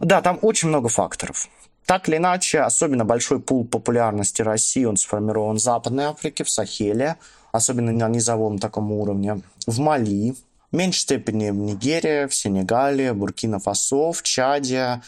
Да, 0.00 0.20
там 0.22 0.38
очень 0.42 0.68
много 0.68 0.88
факторов. 0.88 1.48
Так 1.86 2.08
или 2.08 2.18
иначе, 2.18 2.60
особенно 2.60 3.04
большой 3.04 3.40
пул 3.40 3.64
популярности 3.64 4.42
России, 4.42 4.84
он 4.84 4.96
сформирован 4.96 5.56
в 5.56 5.60
Западной 5.60 6.04
Африке, 6.04 6.44
в 6.44 6.50
Сахеле, 6.50 7.16
особенно 7.52 7.90
на 7.92 8.08
низовом 8.08 8.58
таком 8.58 8.92
уровне, 8.92 9.40
в 9.66 9.80
Мали, 9.80 10.34
в 10.70 10.76
меньшей 10.76 11.00
степени 11.00 11.50
в 11.50 11.56
Нигерии, 11.56 12.26
в 12.26 12.34
Сенегале, 12.34 13.12
Буркина-Фасо, 13.12 14.12
в 14.12 14.22
Чаде, 14.22 15.00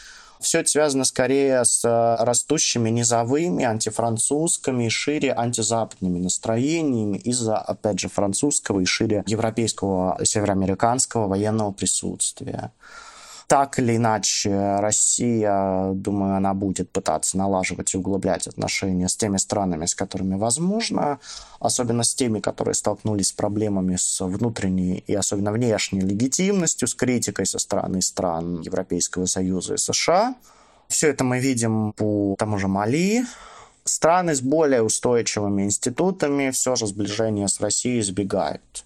все 0.43 0.59
это 0.59 0.69
связано 0.69 1.05
скорее 1.05 1.65
с 1.65 1.83
э, 1.83 2.23
растущими 2.23 2.89
низовыми 2.89 3.63
антифранцузскими 3.63 4.85
и 4.85 4.89
шире 4.89 5.33
антизападными 5.33 6.19
настроениями 6.19 7.17
из-за, 7.17 7.57
опять 7.57 7.99
же, 7.99 8.09
французского 8.09 8.81
и 8.81 8.85
шире 8.85 9.23
европейского, 9.25 10.19
североамериканского 10.23 11.27
военного 11.27 11.71
присутствия 11.71 12.71
так 13.47 13.79
или 13.79 13.95
иначе, 13.97 14.77
Россия, 14.79 15.91
думаю, 15.93 16.35
она 16.35 16.53
будет 16.53 16.91
пытаться 16.91 17.37
налаживать 17.37 17.93
и 17.93 17.97
углублять 17.97 18.47
отношения 18.47 19.07
с 19.07 19.15
теми 19.15 19.37
странами, 19.37 19.85
с 19.85 19.95
которыми 19.95 20.35
возможно, 20.35 21.19
особенно 21.59 22.03
с 22.03 22.15
теми, 22.15 22.39
которые 22.39 22.73
столкнулись 22.73 23.27
с 23.27 23.33
проблемами 23.33 23.95
с 23.95 24.23
внутренней 24.25 25.03
и 25.05 25.13
особенно 25.13 25.51
внешней 25.51 26.01
легитимностью, 26.01 26.87
с 26.87 26.95
критикой 26.95 27.45
со 27.45 27.59
стороны 27.59 28.01
стран 28.01 28.61
Европейского 28.61 29.25
Союза 29.25 29.75
и 29.75 29.77
США. 29.77 30.35
Все 30.87 31.09
это 31.09 31.23
мы 31.23 31.39
видим 31.39 31.93
по 31.93 32.35
тому 32.37 32.57
же 32.57 32.67
Мали, 32.67 33.23
Страны 33.85 34.33
с 34.33 34.41
более 34.41 34.81
устойчивыми 34.81 35.63
институтами 35.63 36.51
все 36.51 36.75
же 36.75 36.87
сближение 36.87 37.49
с 37.49 37.59
Россией 37.59 37.99
избегают. 37.99 38.85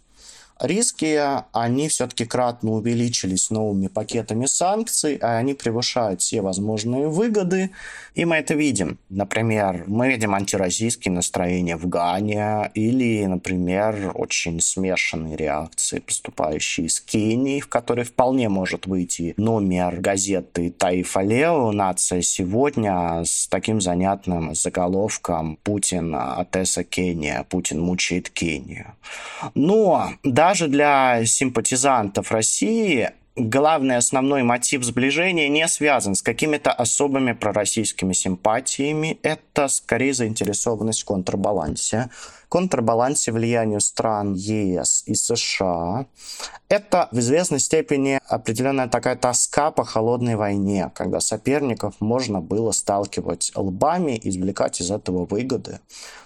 Риски, 0.60 1.20
они 1.52 1.88
все-таки 1.88 2.26
кратно 2.26 2.72
увеличились 2.72 3.50
новыми 3.50 3.88
пакетами 3.88 4.46
санкций, 4.46 5.18
а 5.22 5.38
они 5.38 5.54
превышают 5.54 6.22
все 6.22 6.42
возможные 6.42 7.08
выгоды, 7.08 7.72
и 8.16 8.26
мы 8.26 8.38
это 8.38 8.54
видим. 8.54 8.98
Например, 9.10 9.84
мы 9.88 10.10
видим 10.10 10.34
антироссийские 10.34 11.12
настроения 11.12 11.78
в 11.78 11.88
Гане 11.88 12.72
или, 12.74 13.26
например, 13.26 14.12
очень 14.16 14.60
смешанные 14.62 15.36
реакции, 15.36 16.00
поступающие 16.00 16.88
из 16.88 17.00
Кении, 17.00 17.60
в 17.60 17.68
которой 17.68 18.06
вполне 18.06 18.50
может 18.50 18.88
выйти 18.88 19.34
номер 19.38 20.00
газеты 20.00 20.72
Таиф 20.72 21.16
Алео 21.18 21.72
«Нация 21.72 22.22
сегодня» 22.22 23.24
с 23.24 23.48
таким 23.48 23.82
занятным 23.82 24.56
заголовком 24.56 25.58
«Путин 25.64 26.16
Атеса 26.16 26.84
Кения», 26.84 27.46
«Путин 27.50 27.80
мучает 27.82 28.30
Кению». 28.30 28.96
Но, 29.54 30.12
да, 30.24 30.47
даже 30.48 30.70
для 30.70 31.26
симпатизантов 31.26 32.32
России 32.32 33.12
главный 33.36 33.98
основной 33.98 34.44
мотив 34.44 34.82
сближения 34.86 35.50
не 35.50 35.68
связан 35.68 36.16
с 36.16 36.22
какими-то 36.22 36.72
особыми 36.72 37.34
пророссийскими 37.34 38.14
симпатиями. 38.14 39.20
Это 39.24 39.68
скорее 39.68 40.14
заинтересованность 40.14 41.02
в 41.02 41.06
контрбалансе 41.06 42.10
контрбалансе 42.50 43.32
влияния 43.32 43.80
стран 43.80 44.34
ЕС 44.34 45.04
и 45.06 45.16
США. 45.16 46.06
Это 46.70 47.08
в 47.12 47.20
известной 47.20 47.60
степени 47.60 48.20
определенная 48.28 48.88
такая 48.90 49.16
тоска 49.16 49.72
по 49.72 49.86
холодной 49.86 50.36
войне, 50.36 50.92
когда 50.96 51.20
соперников 51.20 51.96
можно 52.00 52.42
было 52.42 52.72
сталкивать 52.72 53.52
лбами 53.56 54.20
извлекать 54.22 54.82
из 54.82 54.92
этого 54.92 55.26
выгоды. 55.26 55.80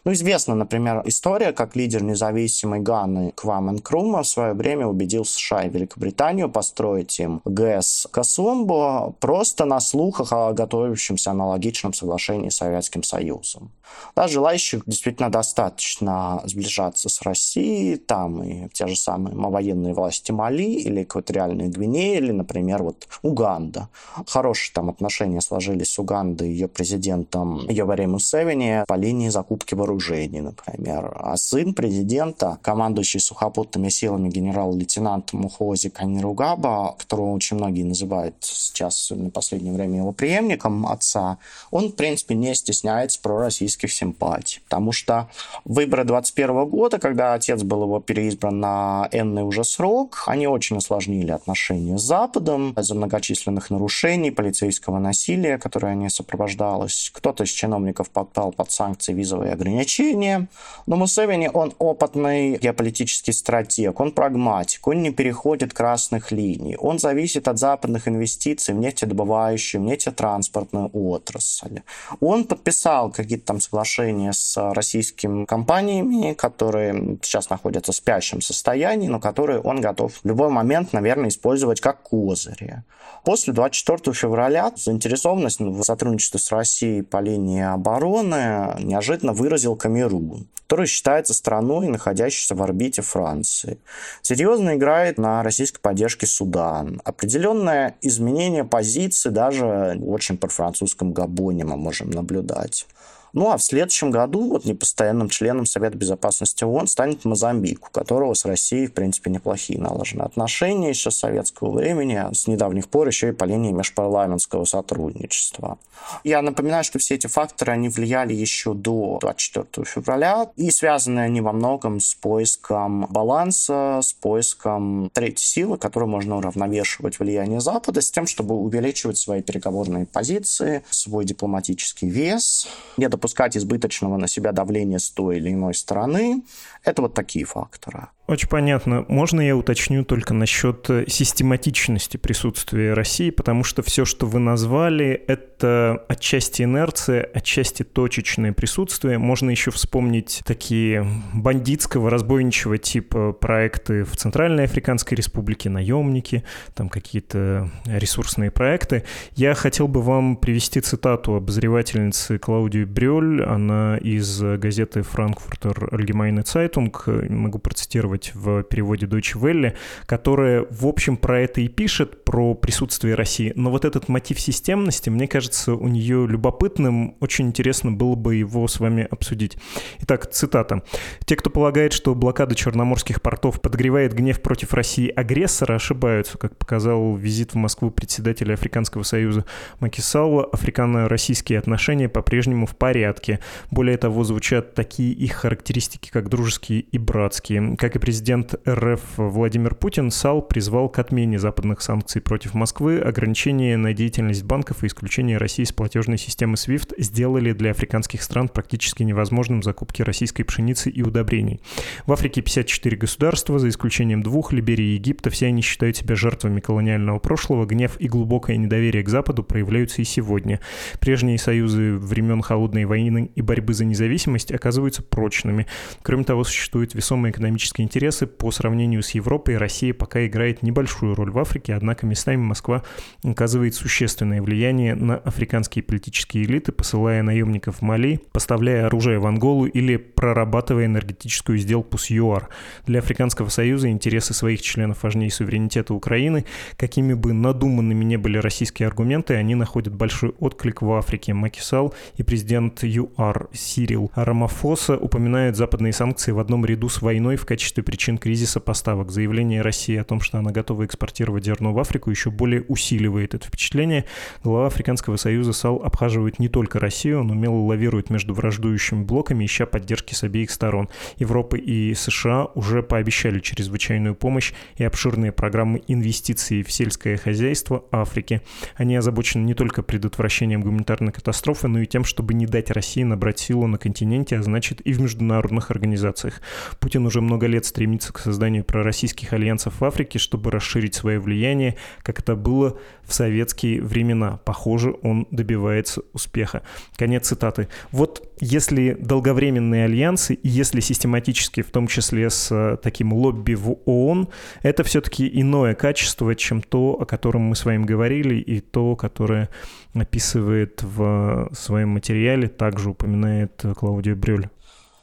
Ну, 0.04 0.14
известна, 0.14 0.56
например, 0.56 1.04
история, 1.06 1.54
как 1.54 1.76
лидер 1.76 2.02
независимой 2.02 2.80
Ганы 2.80 3.34
Квамен 3.36 3.80
Крума 3.80 4.24
в 4.24 4.28
свое 4.28 4.54
время 4.54 4.88
убедил 4.88 5.26
США 5.26 5.66
и 5.66 5.70
Великобританию 5.70 6.50
построить 6.50 7.20
им 7.20 7.42
ГЭС 7.46 8.08
Касумбо 8.12 9.14
просто 9.20 9.66
на 9.66 9.80
слухах 9.80 10.34
о 10.34 10.54
готовящемся 10.54 11.32
аналогичном 11.32 11.94
соглашении 11.94 12.50
с 12.50 12.56
Советским 12.56 13.04
Союзом. 13.04 13.72
Да, 14.16 14.28
желающих 14.28 14.84
действительно 14.86 15.30
достаточно 15.30 16.42
сближаться 16.46 17.10
с 17.10 17.22
Россией, 17.22 17.98
там 17.98 18.44
и 18.44 18.68
те 18.70 18.88
же 18.88 18.96
самые 18.96 19.36
военные 19.36 19.94
власти 19.94 20.32
Мали 20.32 20.64
или 20.64 21.04
экваториальной 21.04 21.70
Гвинеи, 21.70 22.18
или, 22.18 22.32
например, 22.32 22.84
вот 22.84 23.08
Уганда. 23.22 23.90
Хорошие 24.28 24.74
там 24.74 24.90
отношения 24.90 25.42
сложились 25.42 25.94
с 25.94 26.00
Угандой 26.00 26.50
и 26.50 26.52
ее 26.52 26.68
президентом 26.68 27.68
Йовари 27.70 28.06
Мусевини 28.06 28.84
по 28.88 28.96
линии 28.96 29.30
закупки 29.30 29.76
вооружений, 29.76 30.42
например. 30.42 31.16
А 31.20 31.38
сын 31.38 31.74
президента, 31.74 32.60
командующий 32.62 33.20
сухопутными 33.20 33.90
силами 33.90 34.30
генерал-лейтенант 34.30 35.34
Мухози 35.34 35.90
Каниругаба, 35.90 36.96
которого 36.98 37.32
очень 37.34 37.58
многие 37.58 37.84
называют 37.84 38.36
сейчас 38.42 39.12
в 39.12 39.30
последнее 39.30 39.74
время 39.74 39.98
его 39.98 40.12
преемником 40.12 40.86
отца, 40.88 41.38
он, 41.72 41.90
в 41.90 41.96
принципе, 41.96 42.36
не 42.36 42.54
стесняется 42.56 43.20
пророссийских 43.22 43.81
политических 43.82 43.92
симпатий. 43.92 44.62
Потому 44.64 44.92
что 44.92 45.30
выборы 45.66 46.04
21 46.04 46.66
года, 46.66 47.00
когда 47.00 47.34
отец 47.34 47.64
был 47.64 47.84
его 47.84 48.00
переизбран 48.00 48.60
на 48.60 49.10
энный 49.12 49.44
уже 49.44 49.64
срок, 49.64 50.24
они 50.28 50.48
очень 50.48 50.78
осложнили 50.78 51.32
отношения 51.32 51.98
с 51.98 52.02
Западом 52.02 52.74
из-за 52.78 52.96
многочисленных 52.96 53.70
нарушений, 53.70 54.32
полицейского 54.32 55.00
насилия, 55.00 55.58
которое 55.58 55.96
не 55.96 56.10
сопровождалось. 56.10 57.12
Кто-то 57.14 57.44
из 57.44 57.50
чиновников 57.50 58.10
попал 58.10 58.52
под 58.52 58.72
санкции, 58.72 59.14
визовые 59.14 59.54
ограничения. 59.54 60.48
Но 60.88 60.96
Мусевини, 60.96 61.50
он 61.54 61.74
опытный 61.80 62.58
геополитический 62.58 63.34
стратег, 63.34 64.00
он 64.00 64.12
прагматик, 64.12 64.88
он 64.88 65.02
не 65.02 65.12
переходит 65.12 65.74
красных 65.74 66.32
линий. 66.32 66.78
Он 66.78 67.00
зависит 67.00 67.48
от 67.48 67.58
западных 67.58 68.08
инвестиций 68.08 68.76
в 68.76 68.78
нефтедобывающую, 68.78 69.82
в 69.82 69.86
нефтетранспортную 69.86 70.90
отрасль. 70.94 71.82
Он 72.20 72.44
подписал 72.44 73.12
какие-то 73.12 73.46
там 73.46 73.62
соглашение 73.72 74.34
с 74.34 74.74
российскими 74.74 75.46
компаниями, 75.46 76.34
которые 76.34 77.18
сейчас 77.22 77.50
находятся 77.50 77.94
в 77.94 77.96
спящем 77.96 78.42
состоянии, 78.42 79.08
но 79.08 79.20
которые 79.20 79.62
он 79.62 79.80
готов 79.80 80.14
в 80.14 80.28
любой 80.28 80.50
момент, 80.50 80.92
наверное, 80.92 81.30
использовать 81.30 81.80
как 81.80 82.04
козыри. 82.04 82.84
После 83.24 83.54
24 83.54 84.14
февраля 84.14 84.74
заинтересованность 84.76 85.62
в 85.62 85.84
сотрудничестве 85.84 86.40
с 86.40 86.52
Россией 86.52 87.02
по 87.02 87.22
линии 87.22 87.64
обороны 87.64 88.76
неожиданно 88.80 89.32
выразил 89.32 89.78
Камерун, 89.78 90.48
который 90.68 90.88
считается 90.88 91.34
страной, 91.34 91.88
находящейся 91.88 92.56
в 92.56 92.62
орбите 92.62 93.02
Франции. 93.02 93.78
Серьезно 94.22 94.76
играет 94.76 95.18
на 95.18 95.44
российской 95.44 95.80
поддержке 95.80 96.28
Судан. 96.28 97.02
Определенное 97.06 97.96
изменение 98.02 98.66
позиции 98.66 99.30
даже 99.30 99.98
очень 100.06 100.38
профранцузском 100.38 101.14
Габоне 101.14 101.64
мы 101.64 101.78
можем 101.78 102.10
наблюдать. 102.10 102.86
Ну 103.34 103.50
а 103.50 103.58
в 103.58 103.64
следующем 103.64 104.12
году 104.12 104.50
вот 104.50 104.66
непостоянным 104.66 105.30
членом 105.30 105.66
Совета 105.66 105.98
Безопасности 105.98 106.64
ООН 106.64 106.88
станет 106.88 107.24
Мозамбик, 107.24 107.88
у 107.88 107.92
которого 107.92 108.34
с 108.34 108.46
Россией, 108.46 108.88
в 108.88 108.94
принципе, 108.94 109.30
неплохие 109.30 109.80
налажены 109.80 110.24
отношения 110.24 110.90
еще 110.90 111.12
с 111.12 111.18
советского 111.18 111.72
времени, 111.72 112.16
а 112.16 112.34
с 112.34 112.48
недавних 112.48 112.90
пор 112.90 113.08
еще 113.08 113.30
и 113.30 113.32
по 113.32 113.46
линии 113.46 113.72
межпарламентского 113.72 114.66
сотрудничества. 114.66 115.78
Я 116.24 116.42
напоминаю, 116.42 116.84
что 116.84 117.00
все 117.00 117.16
эти 117.16 117.28
факторы, 117.28 117.72
они 117.72 117.90
влияли 117.90 118.34
еще 118.34 118.74
до 118.74 119.20
24 119.22 119.86
февраля, 119.86 120.50
и 120.56 120.72
связаны 120.72 121.20
они 121.20 121.42
во 121.42 121.54
многом 121.54 122.00
с 122.00 122.16
поиском 122.16 123.06
баланса, 123.10 124.00
с 124.02 124.12
поиском 124.14 125.10
третьей 125.14 125.46
силы, 125.46 125.78
которую 125.78 126.10
можно 126.10 126.38
уравновешивать 126.38 127.20
влияние 127.20 127.62
Запада, 127.62 128.02
с 128.02 128.12
тем, 128.12 128.28
чтобы 128.28 128.56
увеличивать 128.56 129.18
свои 129.18 129.42
переговорные 129.42 130.06
позиции, 130.06 130.84
свой 130.90 131.24
дипломатический 131.24 132.10
вес. 132.10 132.68
Нет 132.98 133.12
допускать 133.22 133.56
избыточного 133.56 134.18
на 134.18 134.28
себя 134.28 134.52
давления 134.52 134.98
с 134.98 135.12
той 135.12 135.38
или 135.38 135.52
иной 135.52 135.74
стороны. 135.74 136.44
Это 136.84 137.04
вот 137.04 137.14
такие 137.14 137.46
факторы. 137.46 138.08
Очень 138.28 138.48
понятно. 138.48 139.04
Можно 139.10 139.42
я 139.42 139.58
уточню 139.58 140.06
только 140.06 140.34
насчет 140.34 140.90
э, 140.90 141.06
систематичности 141.08 142.16
присутствия 142.16 142.94
России, 142.94 143.30
потому 143.30 143.66
что 143.66 143.82
все, 143.82 144.06
что 144.06 144.26
вы 144.26 144.40
назвали, 144.40 145.22
это 145.28 146.06
отчасти 146.08 146.62
инерция, 146.62 147.24
отчасти 147.34 147.84
точечное 147.84 148.54
присутствие. 148.54 149.18
Можно 149.18 149.50
еще 149.50 149.72
вспомнить 149.72 150.44
такие 150.46 151.06
бандитского, 151.34 152.10
разбойничего 152.10 152.78
типа 152.78 153.34
проекты 153.34 154.06
в 154.06 154.16
Центральной 154.16 154.64
Африканской 154.64 155.18
Республике, 155.18 155.70
наемники, 155.70 156.44
там 156.74 156.88
какие-то 156.88 157.70
ресурсные 157.86 158.50
проекты. 158.50 159.04
Я 159.36 159.56
хотел 159.56 159.90
бы 159.90 160.02
вам 160.02 160.38
привести 160.38 160.80
цитату 160.80 161.36
обозревательницы 161.36 162.38
Клаудии 162.38 162.86
Брёль. 162.86 163.44
Она 163.44 163.98
из 163.98 164.42
газеты 164.42 165.02
«Франкфуртер 165.02 165.90
Allgemeine 165.92 166.44
Zeitung». 166.44 166.92
Могу 167.30 167.60
процитировать 167.60 168.11
быть 168.12 168.32
в 168.36 168.64
переводе 168.64 169.08
Deutsche 169.08 169.40
Welle, 169.40 169.76
которая, 170.06 170.68
в 170.70 170.86
общем, 170.86 171.18
про 171.18 171.40
это 171.40 171.62
и 171.62 171.68
пишет, 171.68 172.21
про 172.32 172.56
присутствие 172.56 173.16
России. 173.16 173.52
Но 173.58 173.70
вот 173.70 173.84
этот 173.84 174.08
мотив 174.08 174.40
системности, 174.40 175.10
мне 175.10 175.28
кажется, 175.28 175.74
у 175.74 175.90
нее 175.90 176.26
любопытным. 176.26 177.18
Очень 177.20 177.48
интересно 177.48 177.92
было 177.92 178.16
бы 178.16 178.36
его 178.36 178.70
с 178.70 178.80
вами 178.80 179.06
обсудить. 179.12 179.58
Итак, 180.00 180.32
цитата. 180.32 180.82
«Те, 181.26 181.36
кто 181.36 181.50
полагает, 181.50 181.92
что 181.92 182.16
блокада 182.16 182.56
черноморских 182.56 183.22
портов 183.22 183.60
подогревает 183.60 184.14
гнев 184.14 184.42
против 184.42 184.74
России 184.74 185.10
агрессора, 185.10 185.76
ошибаются, 185.76 186.38
как 186.38 186.56
показал 186.56 187.18
визит 187.18 187.52
в 187.52 187.58
Москву 187.58 187.92
председателя 187.92 188.54
Африканского 188.54 189.04
союза 189.04 189.44
Макисаула. 189.82 190.46
Африкано-российские 190.54 191.60
отношения 191.60 192.08
по-прежнему 192.08 192.66
в 192.66 192.78
порядке. 192.78 193.42
Более 193.72 193.98
того, 193.98 194.24
звучат 194.24 194.74
такие 194.74 195.12
их 195.12 195.34
характеристики, 195.34 196.10
как 196.10 196.30
дружеские 196.30 196.80
и 196.80 196.98
братские. 196.98 197.76
Как 197.76 197.98
и 197.98 198.00
президент 198.00 198.56
РФ 198.66 199.02
Владимир 199.18 199.76
Путин 199.76 200.12
САЛ 200.12 200.42
призвал 200.42 200.88
к 200.88 200.98
отмене 200.98 201.38
западных 201.38 201.82
санкций 201.82 202.21
против 202.22 202.54
Москвы, 202.54 203.00
ограничение 203.00 203.78
на 203.78 203.94
деятельность 203.94 204.44
банков 204.44 204.84
и 204.84 204.88
исключение 204.88 205.38
России 205.38 205.64
с 205.64 205.72
платежной 205.72 206.18
системы 206.18 206.56
SWIFT 206.56 206.94
сделали 206.98 207.54
для 207.54 207.72
африканских 207.72 208.22
стран 208.22 208.50
практически 208.50 209.04
невозможным 209.04 209.64
закупки 209.64 210.02
российской 210.02 210.44
пшеницы 210.44 210.90
и 210.90 211.02
удобрений. 211.02 211.62
В 212.06 212.12
Африке 212.12 212.42
54 212.42 212.98
государства, 212.98 213.58
за 213.58 213.70
исключением 213.70 214.22
двух, 214.22 214.54
Либерии 214.54 214.92
и 214.92 214.94
Египта, 214.96 215.30
все 215.30 215.48
они 215.48 215.62
считают 215.62 215.98
себя 215.98 216.16
жертвами 216.16 216.60
колониального 216.60 217.20
прошлого, 217.20 217.66
гнев 217.66 217.96
и 218.00 218.08
глубокое 218.08 218.58
недоверие 218.58 219.04
к 219.04 219.10
Западу 219.10 219.44
проявляются 219.44 220.02
и 220.02 220.06
сегодня. 220.06 220.60
Прежние 221.00 221.38
союзы 221.38 221.94
времен 221.94 222.42
Холодной 222.42 222.86
войны 222.86 223.32
и 223.36 223.42
борьбы 223.42 223.74
за 223.74 223.86
независимость 223.86 224.52
оказываются 224.52 225.02
прочными. 225.02 225.66
Кроме 226.02 226.24
того, 226.24 226.44
существует 226.44 226.94
весомый 226.94 227.32
экономический 227.32 227.84
интерес 227.84 228.02
интересы 228.02 228.26
по 228.26 228.52
сравнению 228.52 229.04
с 229.04 229.12
Европой 229.12 229.58
Россия 229.58 229.94
пока 229.94 230.26
играет 230.26 230.64
небольшую 230.64 231.14
роль 231.14 231.30
в 231.30 231.38
Африке, 231.38 231.76
однако 231.76 232.08
местами 232.12 232.42
Москва 232.42 232.84
оказывает 233.24 233.74
существенное 233.74 234.42
влияние 234.42 234.96
на 234.96 235.16
африканские 235.16 235.84
политические 235.84 236.44
элиты, 236.44 236.72
посылая 236.72 237.24
наемников 237.24 237.78
в 237.78 237.82
Мали, 237.82 238.20
поставляя 238.32 238.86
оружие 238.86 239.20
в 239.20 239.26
Анголу 239.26 239.66
или 239.66 239.98
прорабатывая 239.98 240.86
энергетическую 240.86 241.58
сделку 241.58 241.98
с 241.98 242.10
ЮАР. 242.10 242.50
Для 242.86 243.00
Африканского 243.00 243.50
Союза 243.50 243.90
интересы 243.90 244.34
своих 244.34 244.62
членов 244.62 245.04
важнее 245.04 245.32
суверенитета 245.32 245.94
Украины. 245.94 246.46
Какими 246.78 247.14
бы 247.14 247.34
надуманными 247.34 248.04
не 248.04 248.18
были 248.18 248.38
российские 248.38 248.88
аргументы, 248.88 249.36
они 249.36 249.56
находят 249.56 249.96
большой 249.96 250.32
отклик 250.40 250.82
в 250.82 250.92
Африке. 250.92 251.34
Макисал 251.34 251.94
и 252.18 252.24
президент 252.24 252.84
ЮАР 252.84 253.50
Сирил 253.54 254.12
Рамафоса 254.16 254.98
упоминают 254.98 255.56
западные 255.56 255.94
санкции 255.94 256.32
в 256.32 256.40
одном 256.40 256.66
ряду 256.66 256.90
с 256.90 257.02
войной 257.02 257.36
в 257.36 257.46
качестве 257.46 257.84
причин 257.84 258.18
кризиса 258.18 258.60
поставок. 258.60 259.12
Заявление 259.12 259.62
России 259.62 259.96
о 259.96 260.04
том, 260.04 260.20
что 260.20 260.40
она 260.40 260.52
готова 260.52 260.86
экспортировать 260.86 261.46
зерно 261.46 261.74
в 261.74 261.80
Африку, 261.80 262.01
еще 262.10 262.32
более 262.32 262.64
усиливает 262.64 263.34
это 263.36 263.48
впечатление. 263.48 264.06
Глава 264.44 264.68
Африканского 264.68 265.18
союза 265.18 265.54
САЛ 265.54 265.84
обхаживает 265.84 266.40
не 266.40 266.50
только 266.50 266.80
Россию, 266.80 267.22
он 267.22 267.32
умело 267.32 267.58
лавирует 267.66 268.10
между 268.10 268.34
враждующими 268.34 269.04
блоками, 269.04 269.46
ища 269.46 269.66
поддержки 269.66 270.14
с 270.14 270.24
обеих 270.24 270.52
сторон. 270.52 270.90
Европа 271.18 271.56
и 271.56 271.94
США 271.94 272.46
уже 272.56 272.82
пообещали 272.82 273.40
чрезвычайную 273.40 274.16
помощь 274.16 274.54
и 274.78 274.84
обширные 274.84 275.32
программы 275.32 275.82
инвестиций 275.88 276.64
в 276.64 276.72
сельское 276.72 277.18
хозяйство 277.18 277.86
Африки. 277.92 278.42
Они 278.76 278.96
озабочены 278.96 279.44
не 279.44 279.54
только 279.54 279.84
предотвращением 279.84 280.62
гуманитарной 280.62 281.12
катастрофы, 281.12 281.68
но 281.68 281.80
и 281.82 281.86
тем, 281.86 282.04
чтобы 282.04 282.34
не 282.34 282.46
дать 282.46 282.72
России 282.72 283.04
набрать 283.04 283.40
силу 283.40 283.68
на 283.68 283.78
континенте, 283.78 284.38
а 284.38 284.44
значит 284.44 284.82
и 284.82 284.94
в 284.94 285.02
международных 285.02 285.72
организациях. 285.72 286.42
Путин 286.80 287.06
уже 287.06 287.22
много 287.22 287.48
лет 287.48 287.66
стремится 287.66 288.14
к 288.14 288.20
созданию 288.20 288.64
пророссийских 288.64 289.34
альянсов 289.34 289.80
в 289.80 289.86
Африке, 289.86 290.20
чтобы 290.20 290.52
расширить 290.52 290.96
свое 290.96 291.20
влияние, 291.20 291.78
как 292.04 292.20
это 292.20 292.36
было 292.36 292.78
в 293.04 293.14
советские 293.14 293.82
времена. 293.82 294.40
Похоже, 294.46 294.96
он 295.04 295.28
добивается 295.32 296.02
успеха. 296.14 296.64
Конец 296.96 297.28
цитаты. 297.28 297.68
Вот 297.92 298.32
если 298.40 298.98
долговременные 299.00 299.86
альянсы, 299.86 300.34
и 300.34 300.48
если 300.48 300.80
систематически, 300.80 301.62
в 301.62 301.72
том 301.72 301.88
числе 301.88 302.30
с 302.30 302.52
э, 302.52 302.78
таким 302.82 303.14
лобби 303.14 303.54
в 303.54 303.78
ООН, 303.86 304.30
это 304.64 304.84
все-таки 304.84 305.30
иное 305.32 305.76
качество, 305.76 306.34
чем 306.36 306.62
то, 306.62 306.98
о 307.00 307.06
котором 307.06 307.42
мы 307.44 307.56
с 307.56 307.66
вами 307.66 307.86
говорили, 307.86 308.36
и 308.36 308.60
то, 308.60 308.96
которое 308.96 309.50
описывает 309.94 310.82
в 310.84 311.50
своем 311.54 311.90
материале, 311.90 312.48
также 312.48 312.92
упоминает 312.92 313.64
Клаудия 313.76 314.16
Брюль. 314.16 314.48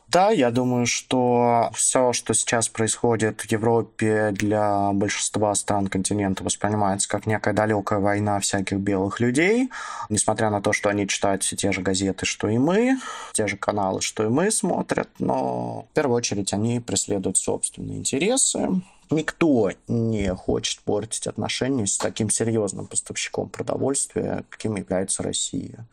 Да, 0.09 0.31
я 0.31 0.51
думаю, 0.51 0.87
что 0.87 1.71
все, 1.75 2.15
что 2.15 2.33
сейчас 2.33 2.69
происходит 2.69 3.43
в 3.43 3.53
Европе 3.53 4.31
для 4.33 4.91
большинства 4.95 5.55
стран 5.55 5.89
континента 5.89 6.43
воспринимается 6.43 7.07
как 7.11 7.27
некая 7.27 7.53
далекая 7.53 7.99
война 7.99 8.41
всяких 8.41 8.79
белых 8.79 9.21
людей, 9.21 9.69
несмотря 10.09 10.49
на 10.49 10.63
то, 10.63 10.73
что 10.73 10.89
они 10.89 11.07
читают 11.07 11.43
все 11.43 11.57
те 11.57 11.73
же 11.73 11.83
газеты, 11.83 12.25
что 12.25 12.49
и 12.49 12.57
мы, 12.57 12.99
те 13.35 13.47
же 13.47 13.59
каналы, 13.59 14.01
что 14.01 14.25
и 14.25 14.29
мы 14.29 14.51
смотрят, 14.51 15.11
но 15.19 15.87
в 15.91 15.95
первую 15.95 16.17
очередь 16.17 16.55
они 16.55 16.81
преследуют 16.81 17.37
собственные 17.37 17.99
интересы, 17.99 18.81
Никто 19.11 19.71
не 19.87 20.35
хочет 20.35 20.81
портить 20.81 21.27
отношения 21.27 21.87
с 21.87 21.97
таким 21.97 22.29
серьезным 22.29 22.87
поставщиком 22.87 23.49
продовольствия, 23.49 24.45
каким 24.51 24.77
является 24.77 25.23
Россия. 25.23 25.87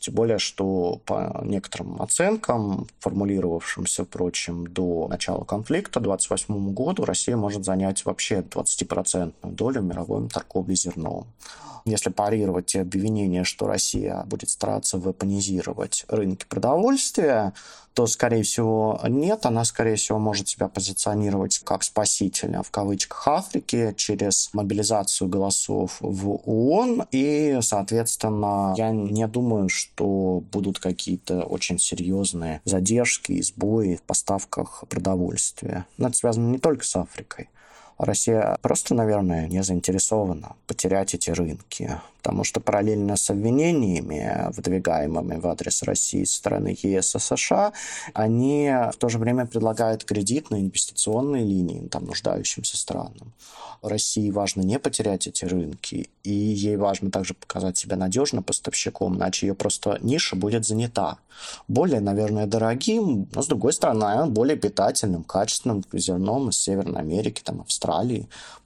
Тем 0.00 0.14
более, 0.14 0.38
что 0.38 1.00
по 1.04 1.40
некоторым 1.44 2.00
оценкам, 2.00 2.86
формулировавшимся, 3.00 4.04
впрочем, 4.04 4.66
до 4.66 5.06
начала 5.08 5.44
конфликта, 5.44 6.00
28 6.00 6.72
году 6.72 7.04
Россия 7.04 7.36
может 7.36 7.66
занять 7.66 8.04
вообще 8.06 8.36
20% 8.40 9.34
долю 9.42 9.82
мировой 9.82 10.26
торговле 10.30 10.74
зерном. 10.74 11.26
Если 11.84 12.10
парировать 12.10 12.66
те 12.66 12.82
обвинения, 12.82 13.44
что 13.44 13.66
Россия 13.66 14.24
будет 14.26 14.50
стараться 14.50 14.98
вепонизировать 14.98 16.04
рынки 16.08 16.44
продовольствия, 16.48 17.52
то, 17.94 18.06
скорее 18.06 18.42
всего, 18.42 19.00
нет. 19.08 19.46
Она, 19.46 19.64
скорее 19.64 19.96
всего, 19.96 20.18
может 20.18 20.48
себя 20.48 20.68
позиционировать 20.68 21.58
как 21.64 21.82
спасителя, 21.82 22.62
в 22.62 22.70
кавычках, 22.70 23.26
Африки 23.26 23.94
через 23.96 24.50
мобилизацию 24.52 25.28
голосов 25.28 25.96
в 26.00 26.40
ООН. 26.44 27.06
И, 27.10 27.58
соответственно, 27.62 28.74
я 28.76 28.90
не 28.90 29.26
думаю, 29.26 29.68
что 29.68 30.42
будут 30.52 30.78
какие-то 30.78 31.42
очень 31.42 31.78
серьезные 31.78 32.60
задержки 32.64 33.40
сбои 33.42 33.96
в 33.96 34.02
поставках 34.02 34.84
продовольствия. 34.88 35.86
Но 35.98 36.08
это 36.08 36.16
связано 36.16 36.48
не 36.48 36.58
только 36.58 36.84
с 36.84 36.94
Африкой. 36.96 37.48
Россия 38.00 38.56
просто, 38.62 38.94
наверное, 38.94 39.46
не 39.46 39.62
заинтересована 39.62 40.56
потерять 40.66 41.14
эти 41.14 41.30
рынки, 41.30 42.00
потому 42.18 42.44
что 42.44 42.60
параллельно 42.60 43.16
с 43.16 43.28
обвинениями, 43.28 44.50
выдвигаемыми 44.56 45.36
в 45.36 45.46
адрес 45.46 45.82
России 45.82 46.24
со 46.24 46.36
стороны 46.36 46.76
ЕС 46.82 47.16
и 47.16 47.18
США, 47.18 47.72
они 48.14 48.72
в 48.92 48.96
то 48.96 49.08
же 49.08 49.18
время 49.18 49.46
предлагают 49.46 50.04
кредитные 50.04 50.62
инвестиционные 50.62 51.44
линии 51.44 51.88
там, 51.88 52.06
нуждающимся 52.06 52.76
странам. 52.76 53.34
России 53.82 54.30
важно 54.30 54.62
не 54.62 54.78
потерять 54.78 55.26
эти 55.26 55.44
рынки, 55.44 56.10
и 56.22 56.32
ей 56.32 56.76
важно 56.76 57.10
также 57.10 57.34
показать 57.34 57.78
себя 57.78 57.96
надежным 57.96 58.42
поставщиком, 58.42 59.16
иначе 59.16 59.46
ее 59.46 59.54
просто 59.54 59.98
ниша 60.02 60.36
будет 60.36 60.66
занята. 60.66 61.18
Более, 61.68 62.00
наверное, 62.00 62.46
дорогим, 62.46 63.26
но, 63.34 63.42
с 63.42 63.46
другой 63.46 63.72
стороны, 63.72 64.26
более 64.30 64.56
питательным, 64.56 65.24
качественным 65.24 65.82
зерном 65.92 66.50
из 66.50 66.60
Северной 66.60 67.00
Америки, 67.00 67.40
там, 67.42 67.62
Австралии. 67.62 67.89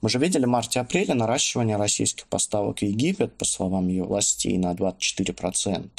Мы 0.01 0.09
же 0.09 0.19
видели 0.19 0.45
в 0.45 0.49
марте-апреле 0.49 1.13
наращивание 1.13 1.77
российских 1.77 2.27
поставок 2.27 2.79
в 2.79 2.81
Египет, 2.83 3.37
по 3.37 3.45
словам 3.45 3.87
ее 3.87 4.03
властей, 4.03 4.57
на 4.57 4.73
24%. 4.73 5.89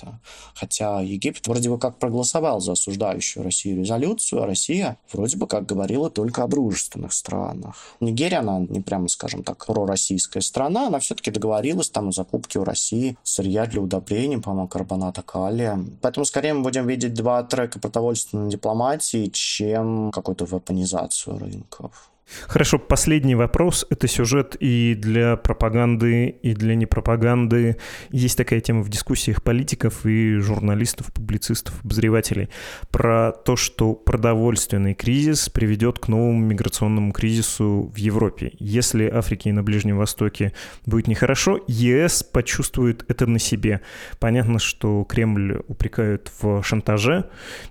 Хотя 0.54 1.00
Египет 1.00 1.46
вроде 1.46 1.70
бы 1.70 1.78
как 1.78 1.98
проголосовал 1.98 2.60
за 2.60 2.72
осуждающую 2.72 3.42
Россию 3.42 3.80
резолюцию, 3.80 4.42
а 4.42 4.46
Россия 4.46 4.96
вроде 5.12 5.36
бы 5.36 5.46
как 5.46 5.66
говорила 5.66 6.10
только 6.10 6.44
о 6.44 6.48
дружественных 6.48 7.12
странах. 7.12 7.96
Нигерия, 8.00 8.38
она 8.38 8.60
не 8.60 8.80
прямо, 8.80 9.08
скажем 9.08 9.42
так, 9.42 9.66
пророссийская 9.66 10.42
страна, 10.42 10.86
она 10.86 10.98
все-таки 10.98 11.30
договорилась 11.30 11.90
там 11.90 12.08
о 12.08 12.12
закупке 12.12 12.58
у 12.58 12.64
России 12.64 13.16
сырья 13.22 13.66
для 13.66 13.80
удобрений, 13.80 14.38
по-моему, 14.38 14.68
карбоната 14.68 15.22
калия. 15.22 15.78
Поэтому 16.00 16.24
скорее 16.24 16.54
мы 16.54 16.62
будем 16.62 16.86
видеть 16.86 17.14
два 17.14 17.42
трека 17.42 17.78
продовольственной 17.78 18.50
дипломатии, 18.50 19.30
чем 19.32 20.10
какую-то 20.12 20.44
вепонизацию 20.44 21.38
рынков. 21.38 22.10
Хорошо, 22.48 22.78
последний 22.78 23.36
вопрос. 23.36 23.86
Это 23.88 24.08
сюжет 24.08 24.56
и 24.58 24.96
для 24.98 25.36
пропаганды, 25.36 26.28
и 26.42 26.54
для 26.54 26.74
непропаганды. 26.74 27.76
Есть 28.10 28.36
такая 28.36 28.60
тема 28.60 28.82
в 28.82 28.88
дискуссиях 28.88 29.44
политиков 29.44 30.04
и 30.04 30.36
журналистов, 30.38 31.12
публицистов, 31.12 31.74
обозревателей 31.84 32.48
про 32.90 33.30
то, 33.30 33.54
что 33.54 33.94
продовольственный 33.94 34.94
кризис 34.94 35.48
приведет 35.48 36.00
к 36.00 36.08
новому 36.08 36.40
миграционному 36.40 37.12
кризису 37.12 37.92
в 37.94 37.96
Европе. 37.96 38.52
Если 38.58 39.06
Африке 39.06 39.50
и 39.50 39.52
на 39.52 39.62
Ближнем 39.62 39.96
Востоке 39.96 40.52
будет 40.84 41.06
нехорошо, 41.06 41.60
ЕС 41.68 42.24
почувствует 42.24 43.04
это 43.08 43.26
на 43.26 43.38
себе. 43.38 43.82
Понятно, 44.18 44.58
что 44.58 45.04
Кремль 45.04 45.62
упрекают 45.68 46.32
в 46.40 46.62
шантаже, 46.64 47.30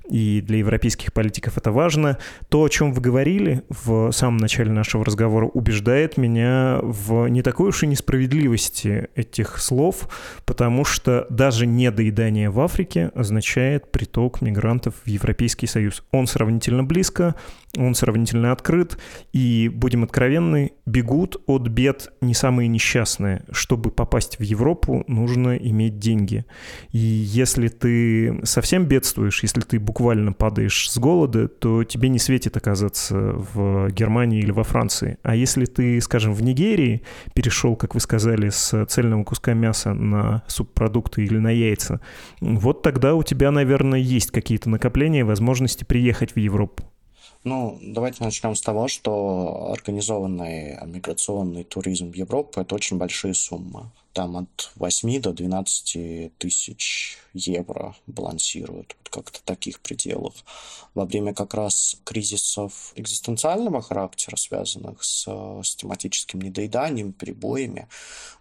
и 0.10 0.41
для 0.41 0.60
европейских 0.60 1.12
политиков 1.12 1.58
это 1.58 1.72
важно. 1.74 2.18
То, 2.47 2.64
о 2.64 2.70
чем 2.70 2.93
вы 2.93 3.01
говорили 3.01 3.64
в 3.70 4.12
самом 4.12 4.45
начале 4.46 4.72
нашего 4.72 5.04
разговора, 5.04 5.48
убеждает 5.48 6.18
меня 6.18 6.80
в 6.82 7.28
не 7.28 7.41
такой 7.41 7.70
уж 7.70 7.82
и 7.84 7.88
несправедливости 7.88 9.10
этих 9.16 9.58
слов, 9.58 10.08
потому 10.46 10.86
что 10.86 11.26
даже 11.30 11.66
недоедание 11.66 12.52
в 12.52 12.60
Африке 12.60 13.12
означает 13.16 13.91
приток 13.91 14.41
мигрантов 14.41 14.93
в 15.04 15.08
Европейский 15.08 15.66
Союз. 15.66 16.04
Он 16.12 16.28
сравнительно 16.28 16.84
близко, 16.84 17.34
он 17.78 17.95
сравнительно 17.95 18.51
открыт, 18.51 18.97
и, 19.34 19.69
будем 19.73 20.03
откровенны, 20.03 20.73
бегут 20.86 21.41
от 21.47 21.67
бед 21.67 22.11
не 22.21 22.34
самые 22.34 22.67
несчастные. 22.67 23.43
Чтобы 23.51 23.91
попасть 23.91 24.39
в 24.39 24.43
Европу, 24.43 25.03
нужно 25.07 25.55
иметь 25.57 25.99
деньги. 25.99 26.45
И 26.91 26.97
если 26.97 27.67
ты 27.67 28.39
совсем 28.43 28.86
бедствуешь, 28.86 29.43
если 29.43 29.61
ты 29.61 29.80
буквально 29.80 30.34
падаешь 30.34 30.89
с 30.89 30.97
голода, 30.97 31.47
то 31.47 31.84
тебе 31.84 32.09
не 32.09 32.19
светит 32.19 32.57
оказаться 32.57 33.15
в 33.53 33.89
Германии 33.91 34.39
или 34.39 34.51
во 34.51 34.63
Франции. 34.63 35.17
А 35.23 35.36
если 35.36 35.65
ты, 35.65 35.99
скажем, 36.01 36.34
в 36.34 36.41
Нигерии 36.41 37.03
перешел, 37.34 37.76
как 37.76 37.93
вы 37.93 37.99
сказали, 37.99 38.49
с 38.49 38.86
цельного 38.86 39.23
куска 39.23 39.53
мяса 39.53 39.93
на 39.93 40.43
субпродукты 40.47 41.23
или 41.23 41.38
на 41.38 41.49
яйца, 41.49 42.01
вот 42.41 42.82
тогда 42.82 43.15
у 43.15 43.23
тебя, 43.23 43.51
наверное, 43.51 43.99
есть 43.99 44.32
какие-то 44.32 44.69
накопления, 44.69 45.26
возможности 45.26 45.84
приехать 45.84 46.36
в 46.36 46.39
Европу. 46.39 46.84
Ну, 47.46 47.78
давайте 47.80 48.24
начнем 48.24 48.56
с 48.56 48.62
того, 48.62 48.88
что 48.88 49.72
организованный 49.72 50.80
миграционный 50.88 51.64
туризм 51.64 52.12
в 52.12 52.16
Европу– 52.16 52.60
это 52.62 52.74
очень 52.74 52.98
большие 52.98 53.36
суммы. 53.36 53.91
Там 54.14 54.36
от 54.36 54.72
8 54.78 55.22
до 55.22 55.32
12 55.32 56.36
тысяч 56.39 57.20
евро 57.36 57.96
балансируют, 58.08 58.96
как-то 59.16 59.39
таких 59.43 59.80
пределах. 59.80 60.34
Во 60.93 61.05
время 61.05 61.34
как 61.34 61.53
раз 61.53 61.97
кризисов 62.03 62.91
экзистенциального 62.95 63.82
характера, 63.82 64.36
связанных 64.36 65.03
с, 65.03 65.26
с 65.63 65.76
тематическим 65.76 66.41
недоеданием, 66.41 67.13
перебоями, 67.13 67.88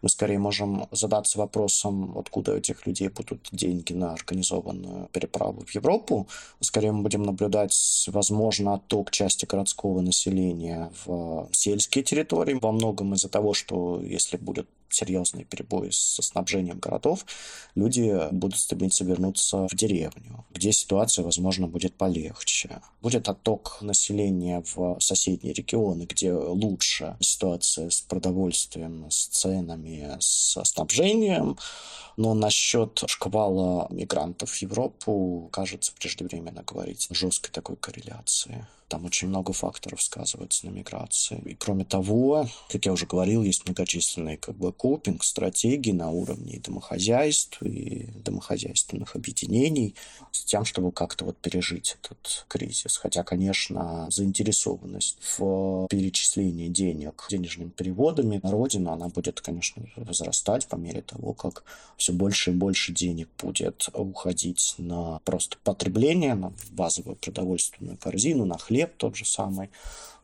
мы 0.02 0.08
скорее 0.08 0.38
можем 0.38 0.88
задаться 0.90 1.38
вопросом, 1.38 2.18
откуда 2.18 2.52
у 2.52 2.56
этих 2.56 2.86
людей 2.86 3.08
будут 3.08 3.48
деньги 3.52 3.92
на 3.92 4.12
организованную 4.12 5.08
переправу 5.12 5.64
в 5.64 5.74
Европу. 5.74 6.26
Скорее 6.60 6.92
мы 6.92 7.02
будем 7.02 7.22
наблюдать, 7.22 7.74
возможно, 8.08 8.74
отток 8.74 9.10
части 9.10 9.46
городского 9.46 10.00
населения 10.00 10.90
в 11.04 11.48
сельские 11.52 12.04
территории, 12.04 12.54
во 12.54 12.72
многом 12.72 13.14
из-за 13.14 13.28
того, 13.28 13.54
что 13.54 14.00
если 14.02 14.36
будет 14.36 14.68
серьезные 14.94 15.44
перебои 15.44 15.90
со 15.90 16.22
снабжением 16.22 16.78
городов, 16.78 17.26
люди 17.74 18.28
будут 18.30 18.58
стремиться 18.58 19.04
вернуться 19.04 19.66
в 19.68 19.74
деревню, 19.74 20.44
где 20.52 20.63
ситуация, 20.72 21.24
возможно, 21.24 21.66
будет 21.66 21.94
полегче. 21.94 22.80
Будет 23.02 23.28
отток 23.28 23.78
населения 23.80 24.62
в 24.74 24.98
соседние 25.00 25.54
регионы, 25.54 26.04
где 26.04 26.32
лучше 26.32 27.16
ситуация 27.20 27.90
с 27.90 28.00
продовольствием, 28.00 29.10
с 29.10 29.26
ценами, 29.26 30.16
с 30.18 30.58
снабжением. 30.64 31.58
Но 32.16 32.34
насчет 32.34 33.02
шквала 33.06 33.88
мигрантов 33.90 34.50
в 34.50 34.62
Европу, 34.62 35.48
кажется, 35.52 35.92
преждевременно 35.98 36.62
говорить 36.62 37.08
жесткой 37.10 37.50
такой 37.52 37.76
корреляции. 37.76 38.66
Там 38.88 39.06
очень 39.06 39.28
много 39.28 39.52
факторов 39.52 40.02
сказывается 40.02 40.66
на 40.66 40.70
миграции. 40.70 41.40
И 41.46 41.54
кроме 41.54 41.84
того, 41.84 42.48
как 42.68 42.84
я 42.86 42.92
уже 42.92 43.06
говорил, 43.06 43.42
есть 43.42 43.64
многочисленные 43.66 44.36
как 44.36 44.56
бы 44.56 44.72
копинг, 44.72 45.24
стратегии 45.24 45.92
на 45.92 46.10
уровне 46.10 46.60
домохозяйств 46.60 47.62
и 47.62 48.08
домохозяйственных 48.24 49.16
объединений 49.16 49.94
с 50.32 50.44
тем, 50.44 50.64
чтобы 50.64 50.92
как-то 50.92 51.24
вот 51.24 51.38
пережить 51.38 51.96
этот 52.02 52.44
кризис. 52.48 52.96
Хотя, 52.96 53.24
конечно, 53.24 54.06
заинтересованность 54.10 55.18
в 55.38 55.86
перечислении 55.88 56.68
денег 56.68 57.26
денежными 57.30 57.70
переводами 57.70 58.40
на 58.42 58.50
родину, 58.50 58.92
она 58.92 59.08
будет, 59.08 59.40
конечно, 59.40 59.86
возрастать 59.96 60.66
по 60.68 60.76
мере 60.76 61.02
того, 61.02 61.32
как 61.32 61.64
все 61.96 62.12
больше 62.12 62.50
и 62.50 62.54
больше 62.54 62.92
денег 62.92 63.28
будет 63.38 63.88
уходить 63.94 64.74
на 64.78 65.20
просто 65.24 65.56
потребление, 65.64 66.34
на 66.34 66.52
базовую 66.70 67.16
продовольственную 67.16 67.96
корзину, 67.96 68.44
на 68.44 68.58
хлеб 68.58 68.73
тот 68.98 69.16
же 69.16 69.24
самый 69.24 69.70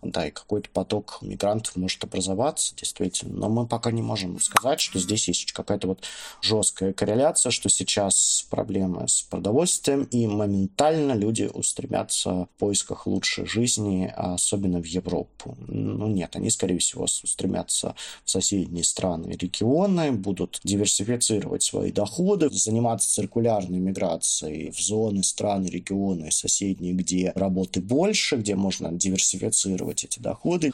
да, 0.03 0.27
и 0.27 0.31
какой-то 0.31 0.71
поток 0.71 1.19
мигрантов 1.21 1.77
может 1.77 2.03
образоваться, 2.05 2.75
действительно. 2.75 3.37
Но 3.37 3.49
мы 3.49 3.67
пока 3.67 3.91
не 3.91 4.03
можем 4.03 4.41
сказать, 4.41 4.81
что 4.81 4.99
здесь 4.99 5.29
есть 5.29 5.53
какая-то 5.53 5.89
вот 5.89 6.05
жесткая 6.41 6.93
корреляция, 6.93 7.51
что 7.51 7.69
сейчас 7.69 8.47
проблемы 8.49 9.09
с 9.09 9.23
продовольствием, 9.23 10.05
и 10.05 10.27
моментально 10.27 11.13
люди 11.13 11.51
устремятся 11.53 12.31
в 12.31 12.49
поисках 12.59 13.07
лучшей 13.07 13.47
жизни, 13.47 14.13
особенно 14.17 14.81
в 14.81 14.87
Европу. 14.87 15.57
Ну 15.67 16.09
нет, 16.09 16.35
они, 16.37 16.51
скорее 16.51 16.79
всего, 16.79 17.05
устремятся 17.05 17.95
в 18.25 18.31
соседние 18.31 18.85
страны 18.85 19.33
регионы, 19.33 20.13
будут 20.13 20.61
диверсифицировать 20.65 21.63
свои 21.63 21.93
доходы, 21.93 22.49
заниматься 22.51 23.11
циркулярной 23.11 23.79
миграцией 23.79 24.71
в 24.71 24.81
зоны, 24.81 25.23
страны, 25.23 25.67
регионы 25.67 26.31
соседние, 26.31 26.95
где 26.95 27.33
работы 27.35 27.81
больше, 27.81 28.37
где 28.37 28.55
можно 28.55 28.91
диверсифицировать 28.93 29.90
контролировать 29.91 30.05
эти 30.05 30.19
доходы. 30.19 30.73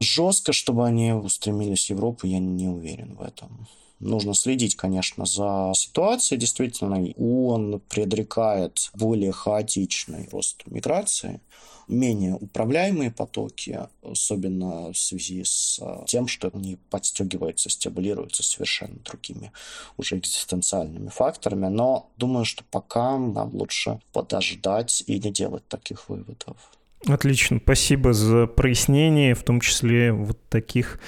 Жестко, 0.00 0.52
чтобы 0.52 0.86
они 0.86 1.12
устремились 1.12 1.86
в 1.86 1.90
Европу, 1.90 2.26
я 2.26 2.38
не 2.38 2.68
уверен 2.68 3.14
в 3.14 3.22
этом. 3.22 3.66
Нужно 3.98 4.34
следить, 4.34 4.76
конечно, 4.76 5.24
за 5.24 5.72
ситуацией. 5.74 6.38
Действительно, 6.38 6.98
он 7.16 7.80
предрекает 7.88 8.90
более 8.92 9.32
хаотичный 9.32 10.28
рост 10.30 10.62
миграции, 10.66 11.40
менее 11.88 12.34
управляемые 12.34 13.10
потоки, 13.10 13.88
особенно 14.02 14.92
в 14.92 14.98
связи 14.98 15.44
с 15.44 15.80
тем, 16.06 16.28
что 16.28 16.50
они 16.52 16.76
подстегиваются, 16.90 17.70
стимулируются 17.70 18.42
совершенно 18.42 18.98
другими 18.98 19.50
уже 19.96 20.18
экзистенциальными 20.18 21.08
факторами. 21.08 21.68
Но 21.68 22.10
думаю, 22.18 22.44
что 22.44 22.64
пока 22.70 23.16
нам 23.16 23.54
лучше 23.54 23.98
подождать 24.12 25.04
и 25.06 25.18
не 25.18 25.30
делать 25.30 25.66
таких 25.68 26.10
выводов. 26.10 26.56
Отлично, 27.06 27.60
спасибо 27.62 28.12
за 28.12 28.46
прояснение, 28.46 29.34
в 29.34 29.42
том 29.42 29.60
числе 29.60 30.12
вот 30.12 30.38
таких 30.48 30.98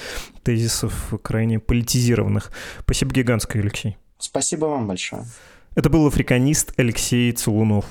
тезисов 0.42 1.14
крайне 1.22 1.58
политизированных. 1.58 2.52
Спасибо 2.80 3.12
гигантское, 3.12 3.62
Алексей. 3.62 3.96
Спасибо 4.18 4.66
вам 4.66 4.86
большое. 4.86 5.24
Это 5.74 5.90
был 5.90 6.06
африканист 6.06 6.72
Алексей 6.76 7.32
Целунов. 7.32 7.86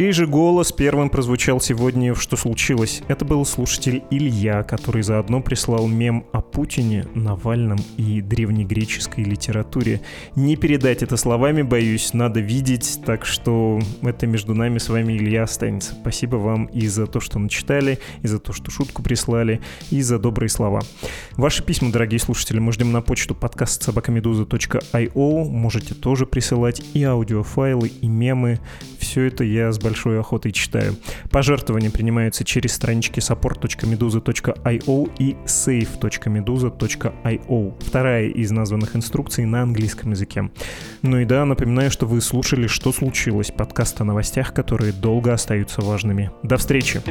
Чей 0.00 0.12
же 0.12 0.26
голос 0.26 0.72
первым 0.72 1.10
прозвучал 1.10 1.60
сегодня 1.60 2.14
в 2.14 2.22
«Что 2.22 2.34
случилось?» 2.34 3.02
Это 3.08 3.26
был 3.26 3.44
слушатель 3.44 4.02
Илья, 4.10 4.62
который 4.62 5.02
заодно 5.02 5.42
прислал 5.42 5.86
мем 5.88 6.24
о 6.32 6.40
Путине, 6.40 7.04
Навальном 7.14 7.76
и 7.98 8.22
древнегреческой 8.22 9.24
литературе. 9.24 10.00
Не 10.36 10.56
передать 10.56 11.02
это 11.02 11.18
словами, 11.18 11.60
боюсь, 11.60 12.14
надо 12.14 12.40
видеть, 12.40 13.00
так 13.04 13.26
что 13.26 13.78
это 14.00 14.26
между 14.26 14.54
нами 14.54 14.78
с 14.78 14.88
вами, 14.88 15.12
Илья, 15.18 15.42
останется. 15.42 15.92
Спасибо 15.92 16.36
вам 16.36 16.64
и 16.64 16.86
за 16.86 17.06
то, 17.06 17.20
что 17.20 17.38
начитали, 17.38 17.98
и 18.22 18.26
за 18.26 18.38
то, 18.38 18.54
что 18.54 18.70
шутку 18.70 19.02
прислали, 19.02 19.60
и 19.90 20.00
за 20.00 20.18
добрые 20.18 20.48
слова. 20.48 20.80
Ваши 21.32 21.62
письма, 21.62 21.92
дорогие 21.92 22.20
слушатели, 22.20 22.58
мы 22.58 22.72
ждем 22.72 22.90
на 22.90 23.02
почту 23.02 23.34
подкаст 23.34 23.82
собакамедуза.io. 23.82 25.44
Можете 25.44 25.92
тоже 25.92 26.24
присылать 26.24 26.80
и 26.94 27.04
аудиофайлы, 27.04 27.88
и 27.88 28.08
мемы. 28.08 28.60
Все 29.10 29.24
это 29.24 29.42
я 29.42 29.72
с 29.72 29.78
большой 29.80 30.20
охотой 30.20 30.52
читаю. 30.52 30.94
Пожертвования 31.32 31.90
принимаются 31.90 32.44
через 32.44 32.74
странички 32.74 33.18
support.meduza.io 33.18 35.12
и 35.18 35.36
save.meduza.io. 35.44 37.74
Вторая 37.80 38.28
из 38.28 38.52
названных 38.52 38.94
инструкций 38.94 39.46
на 39.46 39.62
английском 39.62 40.12
языке. 40.12 40.48
Ну 41.02 41.18
и 41.18 41.24
да, 41.24 41.44
напоминаю, 41.44 41.90
что 41.90 42.06
вы 42.06 42.20
слушали 42.20 42.68
«Что 42.68 42.92
случилось?» 42.92 43.50
подкаст 43.50 44.00
о 44.00 44.04
новостях, 44.04 44.54
которые 44.54 44.92
долго 44.92 45.32
остаются 45.32 45.80
важными. 45.80 46.30
До 46.44 46.56
встречи! 46.56 47.02